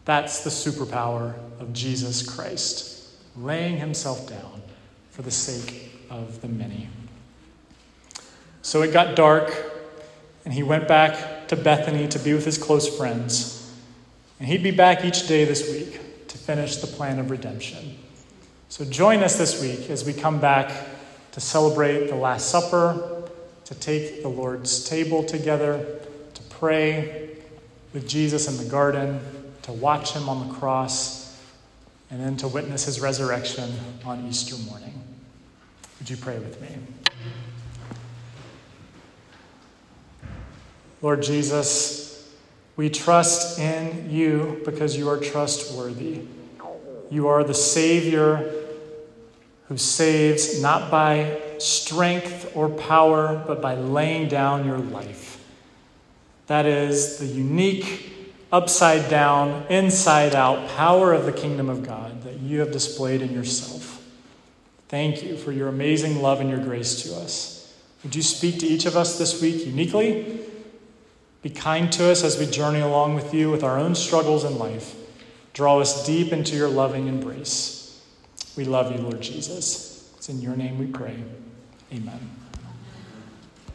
That's 0.09 0.43
the 0.43 0.49
superpower 0.49 1.35
of 1.59 1.71
Jesus 1.71 2.27
Christ, 2.27 3.09
laying 3.37 3.77
himself 3.77 4.27
down 4.27 4.63
for 5.11 5.21
the 5.21 5.29
sake 5.29 5.91
of 6.09 6.41
the 6.41 6.47
many. 6.47 6.89
So 8.63 8.81
it 8.81 8.91
got 8.91 9.15
dark, 9.15 9.53
and 10.45 10.51
he 10.51 10.63
went 10.63 10.87
back 10.87 11.47
to 11.49 11.55
Bethany 11.55 12.07
to 12.07 12.17
be 12.17 12.33
with 12.33 12.43
his 12.43 12.57
close 12.57 12.97
friends. 12.97 13.71
And 14.39 14.47
he'd 14.47 14.63
be 14.63 14.71
back 14.71 15.05
each 15.05 15.27
day 15.27 15.45
this 15.45 15.71
week 15.71 16.27
to 16.27 16.39
finish 16.39 16.77
the 16.77 16.87
plan 16.87 17.19
of 17.19 17.29
redemption. 17.29 17.95
So 18.69 18.85
join 18.85 19.21
us 19.21 19.37
this 19.37 19.61
week 19.61 19.91
as 19.91 20.05
we 20.05 20.13
come 20.13 20.39
back 20.39 20.71
to 21.33 21.39
celebrate 21.39 22.07
the 22.07 22.15
Last 22.15 22.49
Supper, 22.49 23.29
to 23.65 23.75
take 23.75 24.23
the 24.23 24.29
Lord's 24.29 24.89
table 24.89 25.23
together, 25.23 25.99
to 26.33 26.41
pray 26.49 27.37
with 27.93 28.09
Jesus 28.09 28.47
in 28.47 28.57
the 28.57 28.71
garden, 28.71 29.19
to 29.69 29.73
watch 29.73 30.13
him 30.13 30.27
on 30.27 30.47
the 30.47 30.53
cross, 30.55 31.39
and 32.09 32.19
then 32.19 32.35
to 32.35 32.47
witness 32.47 32.85
his 32.85 32.99
resurrection 32.99 33.71
on 34.03 34.25
Easter 34.27 34.57
morning. 34.67 34.99
Would 35.99 36.09
you 36.09 36.17
pray 36.17 36.39
with 36.39 36.59
me? 36.59 36.69
Lord 41.03 41.21
Jesus, 41.21 42.33
we 42.77 42.89
trust 42.89 43.59
in 43.59 44.09
you 44.09 44.59
because 44.65 44.97
you 44.97 45.07
are 45.07 45.19
trustworthy. 45.19 46.21
You 47.11 47.27
are 47.27 47.43
the 47.43 47.53
Savior 47.53 48.51
who 49.67 49.77
saves 49.77 50.59
not 50.63 50.89
by 50.89 51.39
strength 51.59 52.53
or 52.55 52.69
power, 52.69 53.43
but 53.45 53.61
by 53.61 53.75
laying 53.75 54.29
down 54.29 54.65
your 54.65 54.79
life. 54.79 55.45
That 56.47 56.65
is 56.65 57.19
the 57.19 57.27
unique, 57.27 58.18
upside 58.51 59.09
down, 59.09 59.65
inside 59.69 60.35
out 60.35 60.69
power 60.69 61.13
of 61.13 61.25
the 61.25 61.31
kingdom 61.31 61.69
of 61.69 61.85
God 61.85 62.23
that 62.23 62.39
you 62.39 62.59
have 62.59 62.71
displayed 62.71 63.21
in 63.21 63.33
yourself. 63.33 64.03
Thank 64.87 65.23
you 65.23 65.37
for 65.37 65.51
your 65.51 65.67
amazing 65.67 66.21
love 66.21 66.41
and 66.41 66.49
your 66.49 66.59
grace 66.59 67.03
to 67.03 67.15
us. 67.15 67.77
Would 68.03 68.15
you 68.15 68.23
speak 68.23 68.59
to 68.59 68.65
each 68.65 68.85
of 68.85 68.95
us 68.95 69.17
this 69.19 69.41
week 69.41 69.65
uniquely? 69.65 70.39
Be 71.41 71.49
kind 71.49 71.91
to 71.93 72.09
us 72.09 72.23
as 72.23 72.39
we 72.39 72.45
journey 72.45 72.79
along 72.79 73.15
with 73.15 73.33
you 73.33 73.51
with 73.51 73.63
our 73.63 73.77
own 73.77 73.95
struggles 73.95 74.43
in 74.43 74.57
life. 74.57 74.95
Draw 75.53 75.79
us 75.79 76.05
deep 76.05 76.33
into 76.33 76.55
your 76.55 76.69
loving 76.69 77.07
embrace. 77.07 78.01
We 78.57 78.65
love 78.65 78.91
you, 78.91 78.97
Lord 78.97 79.21
Jesus. 79.21 80.11
It's 80.17 80.29
in 80.29 80.41
your 80.41 80.55
name 80.55 80.79
we 80.79 80.87
pray. 80.87 81.17
Amen. 81.93 82.38